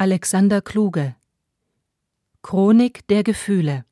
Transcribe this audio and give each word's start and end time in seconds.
Alexander 0.00 0.62
Kluge. 0.62 1.16
Chronik 2.40 3.04
der 3.08 3.24
Gefühle 3.24 3.84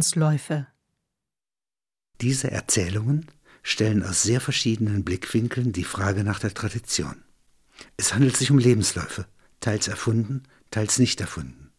Lebensläufe. 0.00 0.66
Diese 2.22 2.50
Erzählungen 2.50 3.26
stellen 3.62 4.02
aus 4.02 4.22
sehr 4.22 4.40
verschiedenen 4.40 5.04
Blickwinkeln 5.04 5.72
die 5.72 5.84
Frage 5.84 6.24
nach 6.24 6.38
der 6.38 6.54
Tradition. 6.54 7.22
Es 7.98 8.14
handelt 8.14 8.34
sich 8.34 8.50
um 8.50 8.56
Lebensläufe, 8.56 9.26
teils 9.60 9.88
erfunden, 9.88 10.44
teils 10.70 10.98
nicht 10.98 11.20
erfunden. 11.20 11.70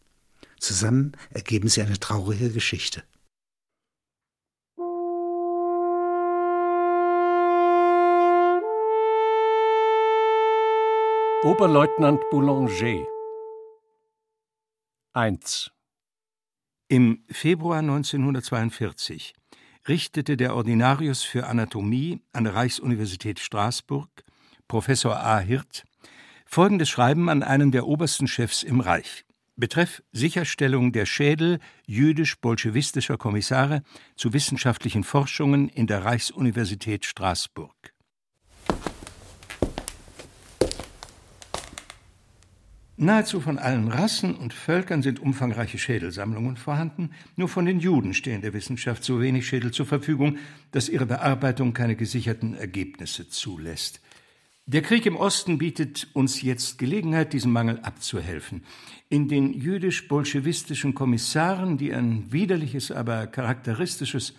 Zusammen 0.60 1.16
ergeben 1.30 1.68
sie 1.68 1.82
eine 1.82 1.98
traurige 1.98 2.50
Geschichte. 2.50 3.02
Oberleutnant 11.42 12.20
Boulanger 12.30 13.04
1 15.12 15.72
im 16.92 17.24
Februar 17.30 17.78
1942 17.78 19.32
richtete 19.88 20.36
der 20.36 20.54
Ordinarius 20.54 21.22
für 21.22 21.46
Anatomie 21.46 22.20
an 22.34 22.44
der 22.44 22.54
Reichsuniversität 22.54 23.40
Straßburg, 23.40 24.10
Professor 24.68 25.16
A. 25.16 25.38
Hirt, 25.38 25.84
folgendes 26.44 26.90
Schreiben 26.90 27.30
an 27.30 27.42
einen 27.42 27.72
der 27.72 27.86
obersten 27.86 28.26
Chefs 28.26 28.62
im 28.62 28.80
Reich. 28.80 29.24
Betreff 29.56 30.02
Sicherstellung 30.12 30.92
der 30.92 31.06
Schädel 31.06 31.60
jüdisch-bolschewistischer 31.86 33.16
Kommissare 33.16 33.82
zu 34.14 34.34
wissenschaftlichen 34.34 35.02
Forschungen 35.02 35.70
in 35.70 35.86
der 35.86 36.04
Reichsuniversität 36.04 37.06
Straßburg. 37.06 37.91
Nahezu 42.96 43.40
von 43.40 43.58
allen 43.58 43.88
Rassen 43.88 44.34
und 44.36 44.52
Völkern 44.52 45.02
sind 45.02 45.18
umfangreiche 45.18 45.78
Schädelsammlungen 45.78 46.56
vorhanden, 46.56 47.10
nur 47.36 47.48
von 47.48 47.64
den 47.64 47.80
Juden 47.80 48.12
stehen 48.12 48.42
der 48.42 48.52
Wissenschaft 48.52 49.02
so 49.02 49.20
wenig 49.20 49.46
Schädel 49.46 49.70
zur 49.70 49.86
Verfügung, 49.86 50.36
dass 50.72 50.90
ihre 50.90 51.06
Bearbeitung 51.06 51.72
keine 51.72 51.96
gesicherten 51.96 52.54
Ergebnisse 52.54 53.28
zulässt. 53.28 54.00
Der 54.66 54.82
Krieg 54.82 55.06
im 55.06 55.16
Osten 55.16 55.58
bietet 55.58 56.08
uns 56.12 56.42
jetzt 56.42 56.78
Gelegenheit, 56.78 57.32
diesem 57.32 57.50
Mangel 57.50 57.80
abzuhelfen. 57.80 58.62
In 59.08 59.26
den 59.26 59.54
jüdisch-bolschewistischen 59.54 60.94
Kommissaren, 60.94 61.78
die 61.78 61.92
ein 61.92 62.30
widerliches, 62.30 62.92
aber 62.92 63.26
charakteristisches 63.26 64.34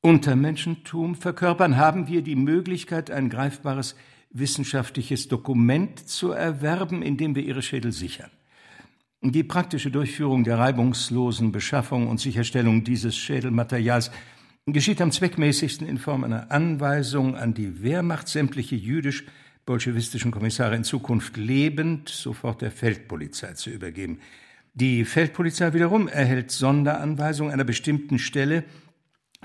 Untermenschentum 0.00 1.14
verkörpern, 1.14 1.76
haben 1.76 2.08
wir 2.08 2.22
die 2.22 2.36
Möglichkeit, 2.36 3.10
ein 3.10 3.28
greifbares 3.28 3.96
wissenschaftliches 4.34 5.28
Dokument 5.28 6.06
zu 6.06 6.32
erwerben, 6.32 7.02
indem 7.02 7.34
wir 7.34 7.44
ihre 7.44 7.62
Schädel 7.62 7.92
sichern. 7.92 8.30
Die 9.22 9.42
praktische 9.42 9.90
Durchführung 9.90 10.44
der 10.44 10.58
reibungslosen 10.58 11.50
Beschaffung 11.50 12.08
und 12.08 12.20
Sicherstellung 12.20 12.84
dieses 12.84 13.16
Schädelmaterials 13.16 14.10
geschieht 14.66 15.00
am 15.00 15.12
zweckmäßigsten 15.12 15.88
in 15.88 15.96
Form 15.98 16.24
einer 16.24 16.50
Anweisung 16.50 17.36
an 17.36 17.54
die 17.54 17.82
Wehrmacht, 17.82 18.28
sämtliche 18.28 18.76
jüdisch-bolschewistischen 18.76 20.30
Kommissare 20.30 20.76
in 20.76 20.84
Zukunft 20.84 21.36
lebend 21.36 22.08
sofort 22.10 22.60
der 22.60 22.70
Feldpolizei 22.70 23.54
zu 23.54 23.70
übergeben. 23.70 24.18
Die 24.74 25.04
Feldpolizei 25.04 25.72
wiederum 25.72 26.08
erhält 26.08 26.50
Sonderanweisung 26.50 27.50
einer 27.50 27.64
bestimmten 27.64 28.18
Stelle, 28.18 28.64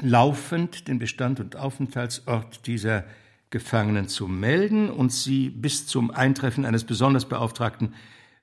laufend 0.02 0.88
den 0.88 1.00
Bestand 1.00 1.40
und 1.40 1.56
Aufenthaltsort 1.56 2.66
dieser 2.66 3.06
Gefangenen 3.50 4.08
zu 4.08 4.28
melden 4.28 4.90
und 4.90 5.12
sie 5.12 5.50
bis 5.50 5.88
zum 5.88 6.12
Eintreffen 6.12 6.66
eines 6.66 6.84
besonders 6.84 7.28
Beauftragten 7.28 7.96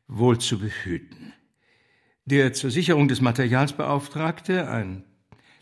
wohl 0.08 0.38
zu 0.38 0.58
behüten. 0.58 1.32
Der 2.24 2.52
zur 2.52 2.70
Sicherung 2.70 3.06
des 3.06 3.20
Materials 3.20 3.72
Beauftragte, 3.72 4.68
ein 4.68 5.04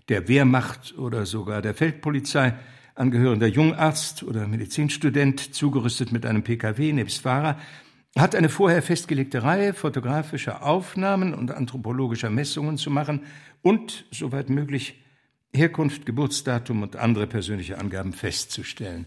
der 0.09 0.28
Wehrmacht 0.28 0.97
oder 0.99 1.27
sogar 1.27 1.62
der 1.62 1.75
Feldpolizei 1.75 2.55
angehörender 2.94 3.47
Jungarzt 3.47 4.22
oder 4.22 4.47
Medizinstudent, 4.47 5.55
zugerüstet 5.55 6.12
mit 6.12 6.26
einem 6.26 6.43
PKW 6.43 6.93
nebst 6.93 7.22
Fahrer, 7.22 7.59
hat 8.16 8.34
eine 8.34 8.49
vorher 8.49 8.82
festgelegte 8.82 9.43
Reihe 9.43 9.75
fotografischer 9.75 10.65
Aufnahmen 10.65 11.34
und 11.34 11.50
anthropologischer 11.50 12.31
Messungen 12.31 12.76
zu 12.76 12.91
machen 12.91 13.25
und, 13.62 14.05
soweit 14.11 14.50
möglich, 14.50 15.03
Herkunft, 15.53 16.06
Geburtsdatum 16.06 16.82
und 16.82 16.97
andere 16.97 17.26
persönliche 17.26 17.78
Angaben 17.78 18.12
festzustellen. 18.12 19.06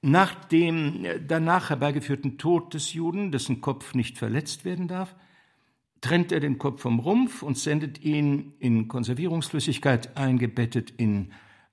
Nach 0.00 0.34
dem 0.46 1.04
äh, 1.04 1.20
danach 1.20 1.70
herbeigeführten 1.70 2.38
Tod 2.38 2.74
des 2.74 2.92
Juden, 2.92 3.32
dessen 3.32 3.60
Kopf 3.60 3.94
nicht 3.94 4.18
verletzt 4.18 4.64
werden 4.64 4.88
darf, 4.88 5.14
trennt 6.00 6.30
er 6.30 6.40
den 6.40 6.58
Kopf 6.58 6.82
vom 6.82 7.00
Rumpf 7.00 7.42
und 7.42 7.58
sendet 7.58 8.02
ihn 8.04 8.54
in 8.60 8.86
Konservierungsflüssigkeit 8.86 10.16
eingebettet 10.16 10.92
in 10.96 11.32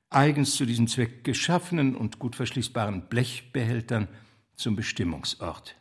eigens 0.09 0.55
zu 0.55 0.65
diesem 0.65 0.87
Zweck 0.87 1.23
geschaffenen 1.23 1.95
und 1.95 2.19
gut 2.19 2.35
verschließbaren 2.35 3.07
Blechbehältern 3.09 4.07
zum 4.55 4.75
Bestimmungsort. 4.75 5.75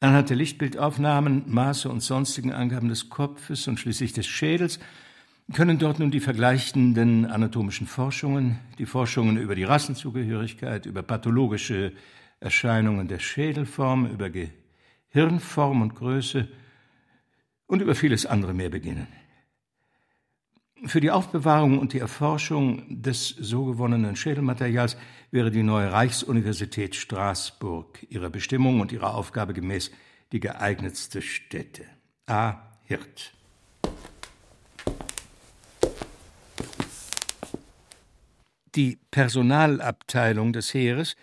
Anhand 0.00 0.30
der 0.30 0.36
Lichtbildaufnahmen, 0.36 1.44
Maße 1.46 1.88
und 1.88 2.00
sonstigen 2.00 2.52
Angaben 2.52 2.88
des 2.88 3.08
Kopfes 3.08 3.66
und 3.66 3.80
schließlich 3.80 4.12
des 4.12 4.26
Schädels 4.26 4.78
können 5.52 5.78
dort 5.78 5.98
nun 5.98 6.10
die 6.10 6.20
vergleichenden 6.20 7.24
anatomischen 7.24 7.86
Forschungen, 7.86 8.58
die 8.78 8.86
Forschungen 8.86 9.38
über 9.38 9.54
die 9.54 9.64
Rassenzugehörigkeit, 9.64 10.86
über 10.86 11.02
pathologische 11.02 11.92
Erscheinungen 12.40 13.08
der 13.08 13.18
Schädelform, 13.18 14.06
über 14.06 14.30
Gehirnform 14.30 15.82
und 15.82 15.94
Größe 15.94 16.48
und 17.66 17.80
über 17.80 17.94
vieles 17.94 18.26
andere 18.26 18.52
mehr 18.52 18.70
beginnen. 18.70 19.08
Für 20.84 21.00
die 21.00 21.10
Aufbewahrung 21.10 21.78
und 21.78 21.92
die 21.92 21.98
Erforschung 21.98 23.02
des 23.02 23.28
so 23.30 23.64
gewonnenen 23.64 24.14
Schädelmaterials 24.14 24.96
wäre 25.32 25.50
die 25.50 25.64
neue 25.64 25.90
Reichsuniversität 25.90 26.94
Straßburg 26.94 28.06
ihrer 28.10 28.30
Bestimmung 28.30 28.80
und 28.80 28.92
ihrer 28.92 29.14
Aufgabe 29.14 29.54
gemäß 29.54 29.90
die 30.30 30.40
geeignetste 30.40 31.20
Stätte. 31.20 31.84
A. 32.26 32.62
Hirt 32.84 33.37
Die 38.74 38.98
Personalabteilung 39.10 40.52
des 40.52 40.74
Heeres 40.74 41.16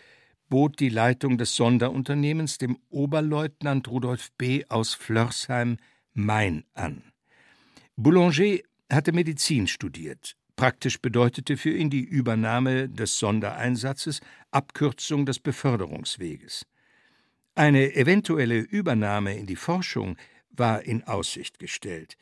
bot 0.50 0.80
die 0.80 0.90
Leitung 0.90 1.38
des 1.38 1.56
Sonderunternehmens 1.56 2.58
dem 2.58 2.78
Oberleutnant 2.90 3.88
Rudolf 3.88 4.32
B. 4.38 4.64
aus 4.70 4.94
Flörsheim 4.94 5.78
Main 6.14 6.64
an. 6.74 7.04
Boulanger 7.96 8.60
hatte 8.92 9.12
Medizin 9.12 9.68
studiert. 9.68 10.36
Praktisch 10.56 11.02
bedeutete 11.02 11.58
für 11.58 11.72
ihn 11.72 11.90
die 11.90 12.04
Übernahme 12.04 12.88
des 12.88 13.20
Sondereinsatzes 13.20 14.22
Abkürzung 14.52 15.26
des 15.26 15.40
Beförderungsweges. 15.40 16.66
Eine 17.56 17.96
eventuelle 17.96 18.60
Übernahme 18.60 19.38
in 19.38 19.46
die 19.46 19.56
Forschung 19.56 20.18
war 20.50 20.84
in 20.84 21.04
Aussicht 21.04 21.60
gestellt. 21.60 22.18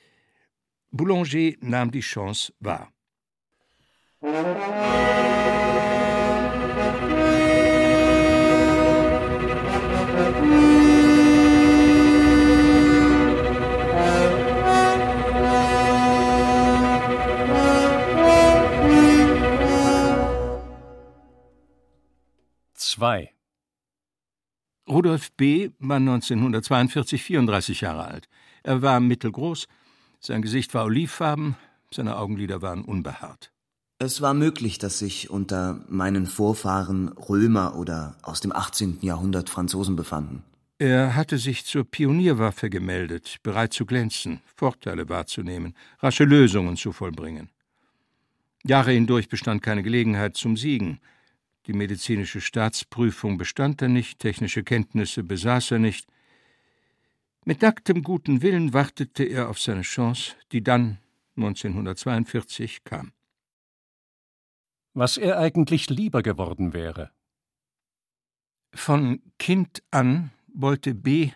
Boulanger 0.92 1.54
nahm 1.62 1.92
die 1.92 2.02
Chance 2.02 2.54
wahr. 2.60 2.92
2. 4.24 4.32
Rudolf 24.88 25.34
B. 25.34 25.72
war 25.80 25.98
1942 25.98 27.22
34 27.24 27.82
Jahre 27.82 28.06
alt. 28.06 28.30
Er 28.64 28.82
war 28.82 29.02
mittelgroß, 29.02 29.68
sein 30.22 30.42
Gesicht 30.42 30.74
war 30.74 30.86
olivfarben, 30.86 31.58
seine 31.92 32.16
Augenlider 32.16 32.62
waren 32.62 32.86
unbehaart. 32.86 33.54
Es 34.06 34.20
war 34.20 34.34
möglich, 34.34 34.80
dass 34.80 35.00
sich 35.00 35.30
unter 35.30 35.80
meinen 35.88 36.26
Vorfahren 36.26 37.08
Römer 37.08 37.78
oder 37.78 38.18
aus 38.22 38.42
dem 38.42 38.52
18. 38.52 38.98
Jahrhundert 39.00 39.50
Franzosen 39.50 39.96
befanden. 39.96 40.44
Er 40.78 41.16
hatte 41.16 41.38
sich 41.38 41.64
zur 41.64 41.86
Pionierwaffe 41.86 42.70
gemeldet, 42.70 43.38
bereit 43.44 43.72
zu 43.72 43.86
glänzen, 43.86 44.42
Vorteile 44.58 45.08
wahrzunehmen, 45.08 45.74
rasche 46.00 46.26
Lösungen 46.26 46.76
zu 46.76 46.92
vollbringen. 46.92 47.50
Jahre 48.66 48.92
hindurch 48.92 49.30
bestand 49.30 49.62
keine 49.62 49.84
Gelegenheit 49.84 50.36
zum 50.36 50.58
Siegen. 50.58 51.00
Die 51.68 51.74
medizinische 51.74 52.42
Staatsprüfung 52.42 53.38
bestand 53.38 53.82
er 53.82 53.88
nicht, 53.88 54.20
technische 54.20 54.64
Kenntnisse 54.64 55.24
besaß 55.24 55.72
er 55.72 55.80
nicht. 55.80 56.10
Mit 57.46 57.62
nacktem 57.62 58.04
guten 58.04 58.42
Willen 58.42 58.74
wartete 58.74 59.24
er 59.24 59.48
auf 59.48 59.62
seine 59.62 59.84
Chance, 59.84 60.34
die 60.52 60.62
dann 60.62 60.98
1942 61.38 62.84
kam. 62.84 63.14
Was 64.94 65.18
er 65.18 65.40
eigentlich 65.40 65.90
lieber 65.90 66.22
geworden 66.22 66.74
wäre. 66.74 67.12
Von 68.74 69.22
Kind 69.40 69.84
an 69.92 70.32
wollte 70.54 70.94
B. 70.94 71.32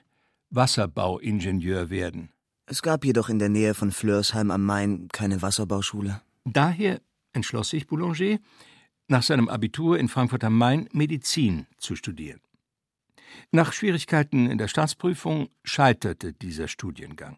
Wasserbauingenieur 0.49 1.89
werden. 1.89 2.29
Es 2.65 2.81
gab 2.81 3.05
jedoch 3.05 3.29
in 3.29 3.39
der 3.39 3.49
Nähe 3.49 3.73
von 3.73 3.91
Flörsheim 3.91 4.51
am 4.51 4.63
Main 4.63 5.07
keine 5.09 5.41
Wasserbauschule. 5.41 6.21
Daher 6.45 7.01
entschloss 7.33 7.69
sich 7.69 7.87
Boulanger, 7.87 8.39
nach 9.07 9.23
seinem 9.23 9.49
Abitur 9.49 9.97
in 9.97 10.09
Frankfurt 10.09 10.43
am 10.43 10.57
Main 10.57 10.89
Medizin 10.91 11.65
zu 11.77 11.95
studieren. 11.95 12.41
Nach 13.51 13.71
Schwierigkeiten 13.73 14.49
in 14.49 14.57
der 14.57 14.67
Staatsprüfung 14.67 15.49
scheiterte 15.63 16.33
dieser 16.33 16.67
Studiengang. 16.67 17.37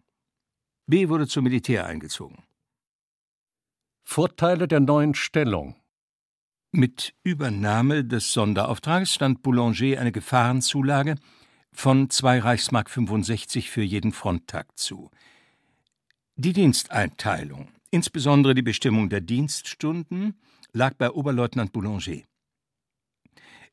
B 0.87 1.09
wurde 1.09 1.27
zum 1.27 1.43
Militär 1.43 1.85
eingezogen. 1.85 2.43
Vorteile 4.03 4.67
der 4.67 4.79
neuen 4.79 5.13
Stellung. 5.13 5.75
Mit 6.71 7.15
Übernahme 7.23 8.05
des 8.05 8.31
Sonderauftrags 8.31 9.15
stand 9.15 9.41
Boulanger 9.41 9.99
eine 9.99 10.11
Gefahrenzulage 10.11 11.15
von 11.71 12.11
2 12.11 12.39
Reichsmark 12.39 12.91
65 12.91 13.71
für 13.71 13.81
jeden 13.81 14.11
Fronttag 14.11 14.77
zu. 14.77 15.09
Die 16.35 16.53
Diensteinteilung, 16.53 17.69
insbesondere 17.89 18.53
die 18.53 18.61
Bestimmung 18.61 19.09
der 19.09 19.21
Dienststunden, 19.21 20.35
lag 20.71 20.93
bei 20.93 21.09
Oberleutnant 21.09 21.71
Boulanger. 21.71 22.21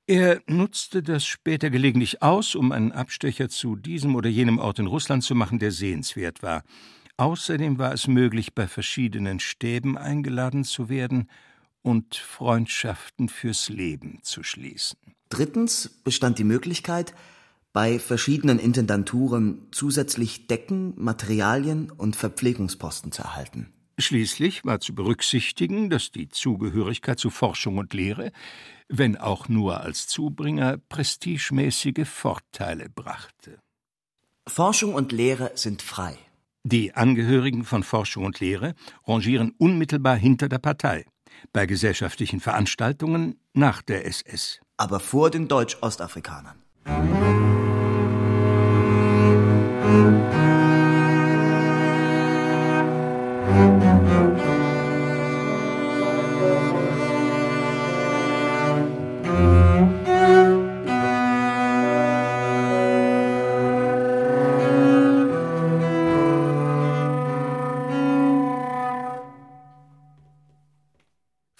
Er 0.07 0.41
nutzte 0.47 1.03
das 1.03 1.27
später 1.27 1.69
gelegentlich 1.69 2.23
aus, 2.23 2.55
um 2.55 2.73
einen 2.73 2.93
Abstecher 2.93 3.51
zu 3.51 3.77
diesem 3.77 4.15
oder 4.15 4.31
jenem 4.31 4.59
Ort 4.59 4.79
in 4.79 4.87
Russland 4.87 5.23
zu 5.23 5.35
machen, 5.35 5.59
der 5.59 5.71
sehenswert 5.71 6.43
war. 6.43 6.63
Außerdem 7.19 7.79
war 7.79 7.93
es 7.93 8.09
möglich, 8.09 8.55
bei 8.55 8.67
verschiedenen 8.67 9.39
Stäben 9.39 9.99
eingeladen 9.99 10.65
zu 10.65 10.89
werden 10.89 11.29
und 11.87 12.17
Freundschaften 12.17 13.29
fürs 13.29 13.69
Leben 13.69 14.19
zu 14.23 14.43
schließen. 14.43 14.99
Drittens 15.29 15.89
bestand 16.03 16.39
die 16.41 16.45
Möglichkeit, 16.45 17.15
bei 17.73 18.01
verschiedenen 18.01 18.59
Intendanturen 18.59 19.69
zusätzlich 19.71 20.49
Decken, 20.49 20.95
Materialien 20.97 21.93
und 21.93 22.17
Verpflegungsposten 22.17 23.13
zu 23.13 23.23
erhalten. 23.23 23.73
Schließlich 23.99 24.65
war 24.65 24.81
zu 24.81 24.95
berücksichtigen, 24.95 25.89
dass 25.89 26.11
die 26.11 26.29
Zugehörigkeit 26.29 27.21
zu 27.21 27.31
Forschung 27.31 27.79
und 27.79 27.95
Lehre, 27.95 28.33
wenn 28.89 29.17
auch 29.17 29.49
nur 29.49 29.81
als 29.81 30.09
Zubringer, 30.09 30.79
prestigemäßige 30.89 32.07
Vorteile 32.09 32.89
brachte. 32.91 33.61
Forschung 34.49 34.95
und 34.95 35.13
Lehre 35.13 35.53
sind 35.55 35.83
frei. 35.83 36.19
Die 36.65 36.95
Angehörigen 36.95 37.65
von 37.65 37.85
Forschung 37.85 38.25
und 38.25 38.41
Lehre 38.41 38.75
rangieren 39.07 39.55
unmittelbar 39.57 40.17
hinter 40.17 40.49
der 40.49 40.59
Partei, 40.59 41.07
bei 41.53 41.67
gesellschaftlichen 41.67 42.41
Veranstaltungen 42.41 43.39
nach 43.53 43.83
der 43.83 44.07
SS. 44.07 44.61
Aber 44.77 45.01
vor 45.01 45.31
den 45.31 45.49
Deutsch-Ostafrikanern. 45.49 46.63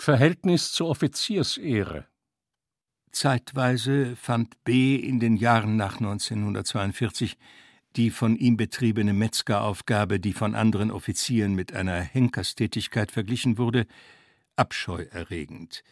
Verhältnis 0.07 0.71
zur 0.71 0.91
Offiziersehre. 0.91 2.07
Zeitweise 3.11 4.15
fand 4.15 4.63
B. 4.63 4.95
in 4.95 5.19
den 5.19 5.37
Jahren 5.37 5.77
nach 5.77 5.97
1942 5.97 7.37
die 7.97 8.11
von 8.11 8.37
ihm 8.37 8.57
betriebene 8.57 9.13
Metzgeraufgabe, 9.13 10.21
die 10.21 10.33
von 10.33 10.55
anderen 10.55 10.93
Offizieren 10.93 11.57
mit 11.57 11.75
einer 11.75 11.99
Henkerstätigkeit 11.99 13.11
verglichen 13.11 13.59
wurde, 13.59 13.85
abscheuerregend. 14.55 15.83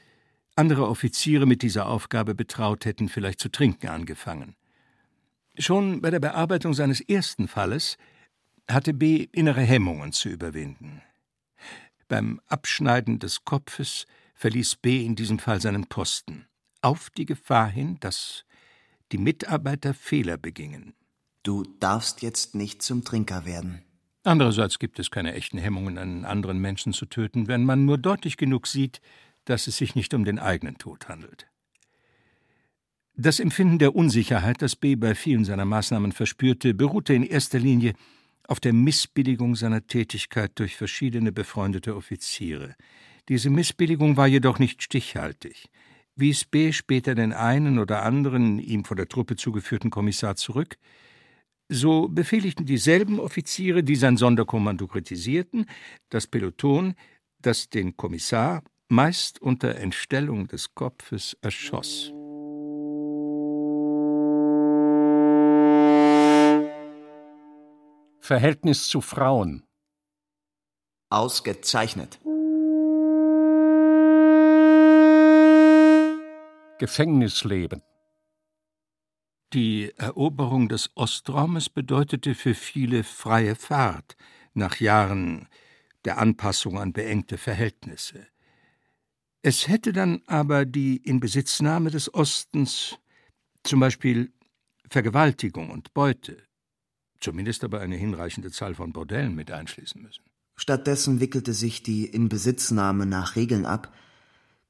Andere 0.54 0.86
Offiziere 0.86 1.44
mit 1.44 1.62
dieser 1.62 1.88
Aufgabe 1.88 2.36
betraut 2.36 2.84
hätten 2.84 3.08
vielleicht 3.08 3.40
zu 3.40 3.48
trinken 3.48 3.88
angefangen. 3.88 4.54
Schon 5.58 6.00
bei 6.02 6.12
der 6.12 6.20
Bearbeitung 6.20 6.72
seines 6.72 7.00
ersten 7.00 7.48
Falles 7.48 7.96
hatte 8.70 8.94
B. 8.94 9.26
innere 9.32 9.62
Hemmungen 9.62 10.12
zu 10.12 10.28
überwinden. 10.28 11.02
Beim 12.08 12.40
Abschneiden 12.46 13.18
des 13.18 13.44
Kopfes 13.44 14.06
verließ 14.34 14.76
B. 14.76 15.04
in 15.04 15.16
diesem 15.16 15.38
Fall 15.38 15.60
seinen 15.60 15.86
Posten 15.86 16.46
auf 16.84 17.08
die 17.10 17.24
Gefahr 17.24 17.68
hin, 17.68 17.96
dass 18.00 18.44
die 19.10 19.18
Mitarbeiter 19.18 19.94
Fehler 19.94 20.36
begingen. 20.36 20.94
Du 21.42 21.62
darfst 21.80 22.22
jetzt 22.22 22.54
nicht 22.54 22.82
zum 22.82 23.04
Trinker 23.04 23.46
werden. 23.46 23.82
Andererseits 24.22 24.78
gibt 24.78 24.98
es 24.98 25.10
keine 25.10 25.34
echten 25.34 25.58
Hemmungen, 25.58 25.98
einen 25.98 26.24
anderen 26.24 26.58
Menschen 26.58 26.92
zu 26.92 27.06
töten, 27.06 27.48
wenn 27.48 27.64
man 27.64 27.84
nur 27.84 27.98
deutlich 27.98 28.36
genug 28.36 28.66
sieht, 28.66 29.00
dass 29.44 29.66
es 29.66 29.76
sich 29.76 29.94
nicht 29.94 30.14
um 30.14 30.24
den 30.24 30.38
eigenen 30.38 30.78
Tod 30.78 31.08
handelt. 31.08 31.46
Das 33.16 33.38
Empfinden 33.38 33.78
der 33.78 33.94
Unsicherheit, 33.94 34.60
das 34.60 34.76
B. 34.76 34.96
bei 34.96 35.14
vielen 35.14 35.44
seiner 35.44 35.66
Maßnahmen 35.66 36.12
verspürte, 36.12 36.74
beruhte 36.74 37.14
in 37.14 37.22
erster 37.22 37.58
Linie 37.58 37.94
auf 38.48 38.60
der 38.60 38.72
Missbilligung 38.72 39.56
seiner 39.56 39.86
Tätigkeit 39.86 40.52
durch 40.56 40.76
verschiedene 40.76 41.32
befreundete 41.32 41.96
Offiziere. 41.96 42.74
Diese 43.28 43.50
Missbilligung 43.50 44.16
war 44.16 44.26
jedoch 44.26 44.58
nicht 44.58 44.82
stichhaltig 44.82 45.70
wies 46.16 46.44
B. 46.44 46.72
später 46.72 47.14
den 47.14 47.32
einen 47.32 47.78
oder 47.78 48.02
anderen 48.02 48.58
ihm 48.58 48.84
von 48.84 48.96
der 48.96 49.08
Truppe 49.08 49.36
zugeführten 49.36 49.90
Kommissar 49.90 50.36
zurück, 50.36 50.76
so 51.68 52.08
befehligten 52.08 52.66
dieselben 52.66 53.18
Offiziere, 53.18 53.82
die 53.82 53.96
sein 53.96 54.16
Sonderkommando 54.16 54.86
kritisierten, 54.86 55.66
das 56.10 56.26
Peloton, 56.26 56.94
das 57.40 57.68
den 57.68 57.96
Kommissar 57.96 58.62
meist 58.88 59.40
unter 59.40 59.76
Entstellung 59.76 60.46
des 60.46 60.74
Kopfes 60.74 61.36
erschoss. 61.40 62.12
Verhältnis 68.24 68.88
zu 68.88 69.02
Frauen. 69.02 69.64
Ausgezeichnet. 71.10 72.18
Gefängnisleben. 76.78 77.82
Die 79.52 79.92
Eroberung 79.98 80.70
des 80.70 80.90
Ostraumes 80.94 81.68
bedeutete 81.68 82.34
für 82.34 82.54
viele 82.54 83.04
freie 83.04 83.56
Fahrt 83.56 84.16
nach 84.54 84.80
Jahren 84.80 85.46
der 86.06 86.16
Anpassung 86.16 86.78
an 86.78 86.94
beengte 86.94 87.36
Verhältnisse. 87.36 88.26
Es 89.42 89.68
hätte 89.68 89.92
dann 89.92 90.22
aber 90.28 90.64
die 90.64 90.96
Inbesitznahme 90.96 91.90
des 91.90 92.14
Ostens, 92.14 92.98
zum 93.64 93.80
Beispiel 93.80 94.32
Vergewaltigung 94.88 95.68
und 95.68 95.92
Beute, 95.92 96.42
zumindest 97.24 97.64
aber 97.64 97.80
eine 97.80 97.96
hinreichende 97.96 98.50
Zahl 98.50 98.74
von 98.74 98.92
Bordellen 98.92 99.34
mit 99.34 99.50
einschließen 99.50 100.00
müssen. 100.00 100.22
Stattdessen 100.56 101.20
wickelte 101.20 101.52
sich 101.52 101.82
die 101.82 102.04
Inbesitznahme 102.04 103.06
nach 103.06 103.34
Regeln 103.34 103.66
ab, 103.66 103.92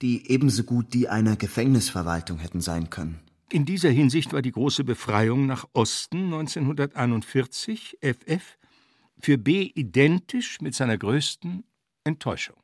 die 0.01 0.31
ebenso 0.31 0.65
gut 0.65 0.95
die 0.95 1.09
einer 1.09 1.37
Gefängnisverwaltung 1.37 2.39
hätten 2.39 2.61
sein 2.61 2.89
können. 2.91 3.21
In 3.51 3.67
dieser 3.67 3.91
Hinsicht 3.91 4.33
war 4.33 4.41
die 4.41 4.53
große 4.53 4.85
Befreiung 4.85 5.47
nach 5.47 5.67
Osten 5.75 6.33
1941 6.33 7.99
FF 8.01 8.57
für 9.21 9.37
B 9.37 9.71
identisch 9.75 10.61
mit 10.61 10.75
seiner 10.75 10.97
größten 10.97 11.65
Enttäuschung. 12.05 12.57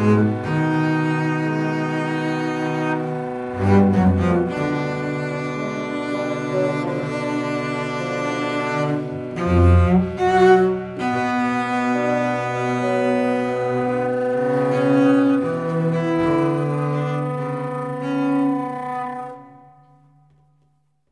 Musik 0.00 0.57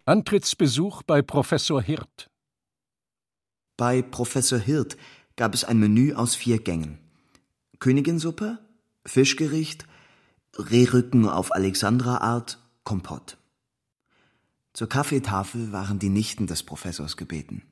Antrittsbesuch 0.08 1.02
bei 1.02 1.20
Professor 1.20 1.82
Hirt. 1.82 2.30
Bei 3.76 4.02
Professor 4.02 4.60
Hirt 4.60 4.96
gab 5.34 5.52
es 5.52 5.64
ein 5.64 5.80
Menü 5.80 6.14
aus 6.14 6.36
vier 6.36 6.60
Gängen. 6.60 6.98
Königinsuppe, 7.80 8.60
Fischgericht, 9.04 9.84
Rehrücken 10.54 11.28
auf 11.28 11.52
Alexandra-Art, 11.52 12.60
Kompott. 12.84 13.36
Zur 14.74 14.88
Kaffeetafel 14.88 15.72
waren 15.72 15.98
die 15.98 16.08
Nichten 16.08 16.46
des 16.46 16.62
Professors 16.62 17.16
gebeten. 17.16 17.64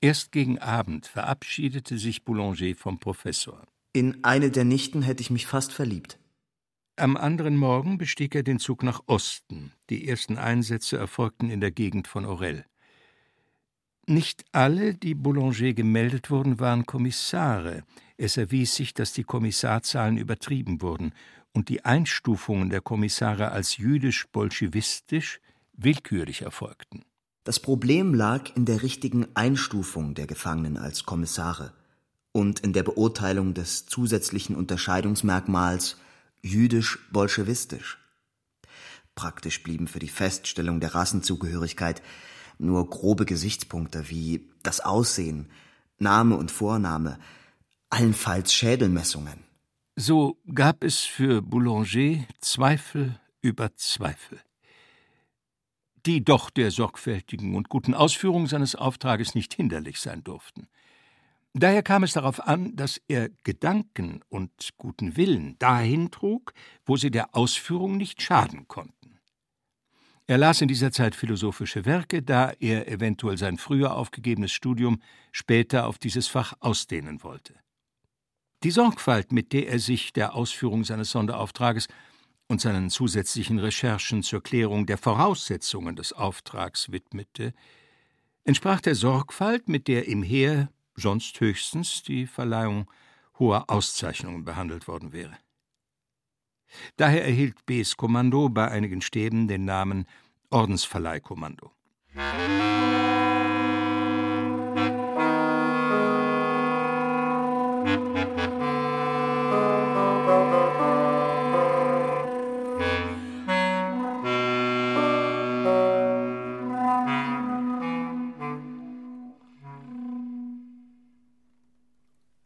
Erst 0.00 0.32
gegen 0.32 0.60
Abend 0.60 1.06
verabschiedete 1.06 1.98
sich 1.98 2.24
Boulanger 2.24 2.74
vom 2.74 3.00
Professor. 3.00 3.66
In 3.92 4.24
eine 4.24 4.50
der 4.50 4.64
Nichten 4.64 5.02
hätte 5.02 5.20
ich 5.20 5.28
mich 5.28 5.46
fast 5.46 5.74
verliebt. 5.74 6.18
Am 6.96 7.16
anderen 7.16 7.56
Morgen 7.56 7.96
bestieg 7.96 8.34
er 8.34 8.42
den 8.42 8.58
Zug 8.58 8.82
nach 8.82 9.00
Osten. 9.06 9.72
Die 9.88 10.06
ersten 10.08 10.36
Einsätze 10.36 10.98
erfolgten 10.98 11.48
in 11.48 11.60
der 11.60 11.70
Gegend 11.70 12.06
von 12.06 12.26
Orel. 12.26 12.66
Nicht 14.06 14.44
alle, 14.52 14.94
die 14.94 15.14
Boulanger 15.14 15.72
gemeldet 15.72 16.30
wurden, 16.30 16.60
waren 16.60 16.84
Kommissare. 16.84 17.84
Es 18.18 18.36
erwies 18.36 18.74
sich, 18.74 18.92
dass 18.92 19.14
die 19.14 19.24
Kommissarzahlen 19.24 20.18
übertrieben 20.18 20.82
wurden 20.82 21.14
und 21.52 21.70
die 21.70 21.84
Einstufungen 21.84 22.68
der 22.68 22.82
Kommissare 22.82 23.52
als 23.52 23.78
jüdisch-bolschewistisch 23.78 25.40
willkürlich 25.72 26.42
erfolgten. 26.42 27.04
Das 27.44 27.58
Problem 27.58 28.12
lag 28.12 28.54
in 28.54 28.66
der 28.66 28.82
richtigen 28.82 29.26
Einstufung 29.34 30.14
der 30.14 30.26
Gefangenen 30.26 30.76
als 30.76 31.04
Kommissare 31.04 31.72
und 32.32 32.60
in 32.60 32.74
der 32.74 32.82
Beurteilung 32.82 33.54
des 33.54 33.86
zusätzlichen 33.86 34.56
Unterscheidungsmerkmals 34.56 35.96
jüdisch-bolschewistisch. 36.42 37.98
Praktisch 39.14 39.62
blieben 39.62 39.88
für 39.88 39.98
die 39.98 40.08
Feststellung 40.08 40.80
der 40.80 40.94
Rassenzugehörigkeit 40.94 42.02
nur 42.58 42.88
grobe 42.88 43.24
Gesichtspunkte 43.24 44.08
wie 44.08 44.48
das 44.62 44.80
Aussehen, 44.80 45.50
Name 45.98 46.36
und 46.36 46.50
Vorname, 46.50 47.18
allenfalls 47.90 48.54
Schädelmessungen. 48.54 49.44
So 49.96 50.38
gab 50.54 50.84
es 50.84 51.00
für 51.00 51.42
Boulanger 51.42 52.24
Zweifel 52.40 53.20
über 53.42 53.74
Zweifel, 53.76 54.40
die 56.06 56.24
doch 56.24 56.48
der 56.48 56.70
sorgfältigen 56.70 57.54
und 57.54 57.68
guten 57.68 57.94
Ausführung 57.94 58.46
seines 58.46 58.74
Auftrages 58.74 59.34
nicht 59.34 59.52
hinderlich 59.52 60.00
sein 60.00 60.24
durften. 60.24 60.68
Daher 61.54 61.82
kam 61.82 62.02
es 62.02 62.14
darauf 62.14 62.46
an, 62.46 62.76
dass 62.76 63.00
er 63.08 63.28
Gedanken 63.44 64.20
und 64.30 64.70
guten 64.78 65.16
Willen 65.16 65.58
dahin 65.58 66.10
trug, 66.10 66.54
wo 66.86 66.96
sie 66.96 67.10
der 67.10 67.34
Ausführung 67.34 67.98
nicht 67.98 68.22
schaden 68.22 68.66
konnten. 68.68 69.18
Er 70.26 70.38
las 70.38 70.62
in 70.62 70.68
dieser 70.68 70.92
Zeit 70.92 71.14
philosophische 71.14 71.84
Werke, 71.84 72.22
da 72.22 72.52
er 72.58 72.88
eventuell 72.88 73.36
sein 73.36 73.58
früher 73.58 73.94
aufgegebenes 73.94 74.52
Studium 74.52 75.02
später 75.30 75.86
auf 75.86 75.98
dieses 75.98 76.26
Fach 76.26 76.54
ausdehnen 76.60 77.22
wollte. 77.22 77.54
Die 78.62 78.70
Sorgfalt, 78.70 79.32
mit 79.32 79.52
der 79.52 79.68
er 79.68 79.78
sich 79.78 80.12
der 80.12 80.34
Ausführung 80.34 80.84
seines 80.84 81.10
Sonderauftrages 81.10 81.88
und 82.48 82.60
seinen 82.60 82.88
zusätzlichen 82.88 83.58
Recherchen 83.58 84.22
zur 84.22 84.42
Klärung 84.42 84.86
der 84.86 84.96
Voraussetzungen 84.96 85.96
des 85.96 86.12
Auftrags 86.12 86.90
widmete, 86.92 87.52
entsprach 88.44 88.80
der 88.80 88.94
Sorgfalt, 88.94 89.68
mit 89.68 89.88
der 89.88 90.06
im 90.06 90.22
Heer 90.22 90.70
sonst 90.94 91.40
höchstens 91.40 92.02
die 92.02 92.26
Verleihung 92.26 92.90
hoher 93.38 93.68
Auszeichnungen 93.68 94.44
behandelt 94.44 94.88
worden 94.88 95.12
wäre. 95.12 95.36
Daher 96.96 97.24
erhielt 97.24 97.66
B.s 97.66 97.96
Kommando 97.96 98.48
bei 98.48 98.70
einigen 98.70 99.02
Stäben 99.02 99.48
den 99.48 99.64
Namen 99.64 100.06
Ordensverleihkommando. 100.50 101.72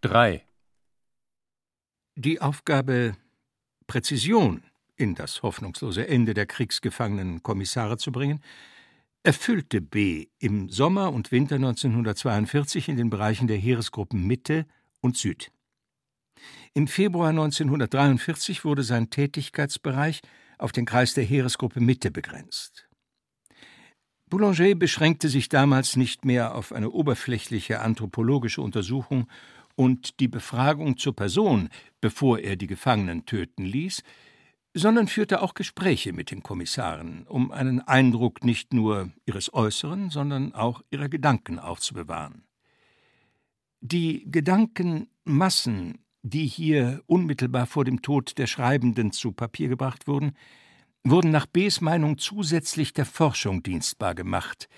Drei. 0.07 0.47
Die 2.15 2.41
Aufgabe, 2.41 3.17
Präzision 3.89 4.63
in 4.95 5.17
das 5.17 5.43
hoffnungslose 5.43 6.07
Ende 6.07 6.33
der 6.33 6.47
kriegsgefangenen 6.47 7.43
Kommissare 7.43 7.99
zu 7.99 8.13
bringen, 8.13 8.41
erfüllte 9.25 9.81
B. 9.81 10.29
im 10.39 10.69
Sommer 10.69 11.13
und 11.13 11.33
Winter 11.33 11.57
1942 11.57 12.89
in 12.89 12.97
den 12.97 13.11
Bereichen 13.11 13.49
der 13.49 13.57
Heeresgruppen 13.57 14.25
Mitte 14.25 14.67
und 15.01 15.17
Süd. 15.17 15.51
Im 16.73 16.87
Februar 16.87 17.31
1943 17.31 18.65
wurde 18.65 18.85
sein 18.85 19.11
Tätigkeitsbereich 19.11 20.21
auf 20.57 20.71
den 20.71 20.85
Kreis 20.85 21.15
der 21.15 21.25
Heeresgruppe 21.25 21.81
Mitte 21.81 22.13
begrenzt. 22.13 22.89
Boulanger 24.29 24.77
beschränkte 24.77 25.29
sich 25.29 25.49
damals 25.49 25.97
nicht 25.97 26.25
mehr 26.25 26.55
auf 26.55 26.73
eine 26.73 26.91
oberflächliche 26.91 27.81
anthropologische 27.81 28.61
Untersuchung 28.61 29.29
und 29.77 30.19
die 30.21 30.29
Befragung 30.29 30.97
zur 30.97 31.15
Person, 31.15 31.69
bevor 32.01 32.41
er 32.41 32.57
die 32.57 32.67
Gefangenen 32.67 33.27
töten 33.27 33.65
ließ, 33.65 34.03
sondern 34.75 35.09
führte 35.09 35.41
auch 35.41 35.55
Gespräche 35.55 36.13
mit 36.13 36.31
den 36.31 36.43
Kommissaren, 36.43 37.27
um 37.27 37.51
einen 37.51 37.81
Eindruck 37.81 38.45
nicht 38.45 38.75
nur 38.75 39.11
ihres 39.25 39.55
Äußeren, 39.55 40.11
sondern 40.11 40.55
auch 40.55 40.83
ihrer 40.91 41.09
Gedanken 41.09 41.59
aufzubewahren. 41.59 42.45
Die 43.81 44.31
Gedankenmassen, 44.31 46.05
die 46.23 46.47
hier 46.47 47.03
unmittelbar 47.07 47.67
vor 47.67 47.85
dem 47.85 48.03
Tod 48.03 48.37
der 48.37 48.47
Schreibenden 48.47 49.13
zu 49.13 49.33
Papier 49.33 49.69
gebracht 49.69 50.09
wurden, 50.09 50.33
wurden 51.05 51.31
nach 51.31 51.47
B.s 51.47 51.81
Meinung 51.81 52.19
zusätzlich 52.19 52.93
der 52.93 53.07
Forschung 53.07 53.63
dienstbar 53.63 54.15
gemacht, 54.15 54.69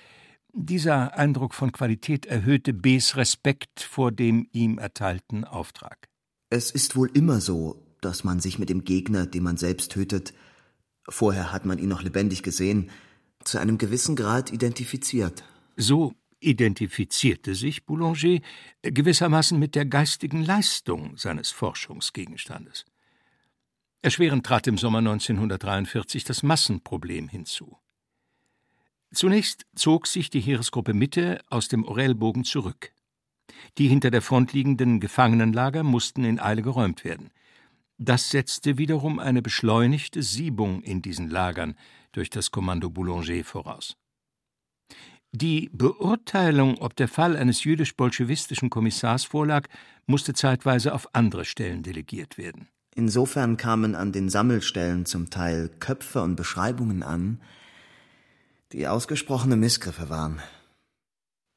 dieser 0.67 1.17
Eindruck 1.17 1.55
von 1.55 1.73
Qualität 1.73 2.27
erhöhte 2.27 2.73
B.s 2.73 3.17
Respekt 3.17 3.81
vor 3.81 4.13
dem 4.13 4.47
ihm 4.53 4.79
erteilten 4.79 5.45
Auftrag. 5.45 6.09
Es 6.51 6.71
ist 6.71 6.97
wohl 6.97 7.11
immer 7.15 7.41
so, 7.41 7.85
dass 8.01 8.25
man 8.25 8.41
sich 8.41 8.59
mit 8.59 8.69
dem 8.69 8.85
Gegner, 8.85 9.27
den 9.27 9.43
man 9.43 9.57
selbst 9.57 9.93
tötet, 9.93 10.35
vorher 11.09 11.53
hat 11.53 11.65
man 11.65 11.79
ihn 11.79 11.89
noch 11.89 12.03
lebendig 12.03 12.43
gesehen, 12.43 12.91
zu 13.45 13.59
einem 13.59 13.79
gewissen 13.79 14.17
Grad 14.17 14.53
identifiziert. 14.53 15.45
So 15.77 16.15
identifizierte 16.41 17.55
sich 17.55 17.87
Boulanger 17.87 18.41
gewissermaßen 18.83 19.59
mit 19.59 19.75
der 19.75 19.87
geistigen 19.87 20.43
Leistung 20.43 21.17
seines 21.17 21.51
Forschungsgegenstandes. 21.51 22.85
Erschwerend 24.03 24.47
trat 24.47 24.67
im 24.69 24.79
Sommer 24.79 24.99
1943 24.99 26.25
das 26.25 26.43
Massenproblem 26.43 27.29
hinzu. 27.29 27.77
Zunächst 29.13 29.67
zog 29.75 30.07
sich 30.07 30.31
die 30.31 30.41
Heeresgruppe 30.41 30.95
Mitte 30.95 31.41
aus 31.49 31.69
dem 31.69 31.85
Orelbogen 31.85 32.45
zurück. 32.45 32.93
Die 33.79 33.89
hinter 33.89 34.11
der 34.11 34.23
Front 34.23 34.53
liegenden 34.53 35.01
Gefangenenlager 35.01 35.83
mussten 35.83 36.25
in 36.25 36.39
Eile 36.39 36.63
geräumt 36.63 37.05
werden. 37.05 37.31
Das 37.97 38.31
setzte 38.31 38.79
wiederum 38.79 39.19
eine 39.19 39.43
beschleunigte 39.43 40.23
Siebung 40.23 40.83
in 40.83 41.03
diesen 41.03 41.29
Lagern 41.29 41.75
durch 42.13 42.31
das 42.31 42.51
Kommando 42.51 42.91
Boulanger 42.91 43.43
voraus. 43.45 43.97
Die 45.33 45.69
Beurteilung, 45.73 46.79
ob 46.79 46.97
der 46.97 47.09
Fall 47.09 47.37
eines 47.37 47.65
jüdisch-bolschewistischen 47.65 48.71
Kommissars 48.71 49.25
vorlag, 49.25 49.69
musste 50.07 50.33
zeitweise 50.33 50.95
auf 50.95 51.15
andere 51.15 51.45
Stellen 51.45 51.83
delegiert 51.83 52.39
werden. 52.39 52.69
Insofern 52.95 53.57
kamen 53.57 53.95
an 53.95 54.13
den 54.13 54.29
Sammelstellen 54.29 55.05
zum 55.05 55.29
Teil 55.29 55.69
Köpfe 55.81 56.23
und 56.23 56.37
Beschreibungen 56.37 57.03
an, 57.03 57.41
die 58.73 58.87
ausgesprochene 58.87 59.57
Missgriffe 59.57 60.09
waren. 60.09 60.41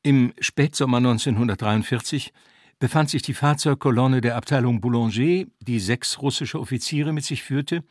Im 0.04 0.34
Spätsommer 0.40 0.98
1943 0.98 2.34
befand 2.80 3.10
sich 3.12 3.22
die 3.22 3.36
Fahrzeugkolonne 3.36 4.22
der 4.22 4.36
Abteilung 4.36 4.82
Boulanger, 4.82 5.46
die 5.60 5.80
sechs 5.80 6.22
russische 6.22 6.60
Offiziere 6.60 7.14
mit 7.14 7.24
sich 7.24 7.44
führte, 7.44 7.84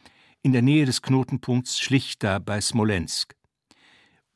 in 0.43 0.53
der 0.53 0.63
Nähe 0.63 0.87
des 0.87 1.03
Knotenpunkts 1.03 1.79
Schlichta 1.79 2.39
bei 2.39 2.61
Smolensk. 2.61 3.37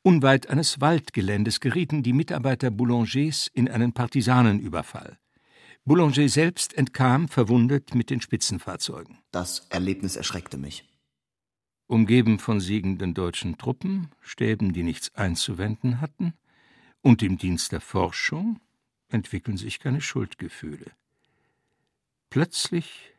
Unweit 0.03 0.49
eines 0.49 0.79
Waldgeländes 0.79 1.59
gerieten 1.59 2.03
die 2.03 2.13
Mitarbeiter 2.13 2.69
Boulangers 2.69 3.47
in 3.53 3.67
einen 3.67 3.91
Partisanenüberfall. 3.91 5.17
Boulanger 5.83 6.29
selbst 6.29 6.77
entkam 6.77 7.27
verwundet 7.27 7.93
mit 7.93 8.09
den 8.09 8.21
Spitzenfahrzeugen. 8.21 9.17
Das 9.31 9.67
Erlebnis 9.69 10.15
erschreckte 10.15 10.57
mich. 10.57 10.85
Umgeben 11.87 12.39
von 12.39 12.59
siegenden 12.59 13.13
deutschen 13.13 13.57
Truppen, 13.57 14.09
Stäben, 14.19 14.73
die 14.73 14.83
nichts 14.83 15.13
einzuwenden 15.13 16.01
hatten, 16.01 16.33
und 17.01 17.21
im 17.21 17.37
Dienst 17.37 17.71
der 17.71 17.81
Forschung 17.81 18.59
entwickeln 19.09 19.57
sich 19.57 19.79
keine 19.79 20.01
Schuldgefühle. 20.01 20.91
Plötzlich 22.31 23.13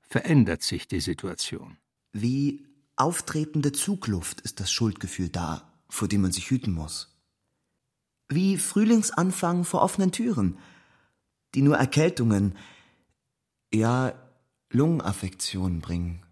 verändert 0.00 0.62
sich 0.62 0.88
die 0.88 1.00
Situation. 1.00 1.76
Wie 2.12 2.66
auftretende 2.96 3.70
Zugluft 3.72 4.40
ist 4.40 4.58
das 4.58 4.72
Schuldgefühl 4.72 5.28
da, 5.28 5.72
vor 5.88 6.08
dem 6.08 6.22
man 6.22 6.32
sich 6.32 6.50
hüten 6.50 6.72
muss. 6.72 7.16
Wie 8.28 8.58
Frühlingsanfang 8.58 9.64
vor 9.64 9.82
offenen 9.82 10.10
Türen, 10.10 10.58
die 11.54 11.62
nur 11.62 11.76
Erkältungen, 11.76 12.56
ja 13.72 14.12
Lungenaffektionen 14.70 15.80
bringen. 15.80 16.26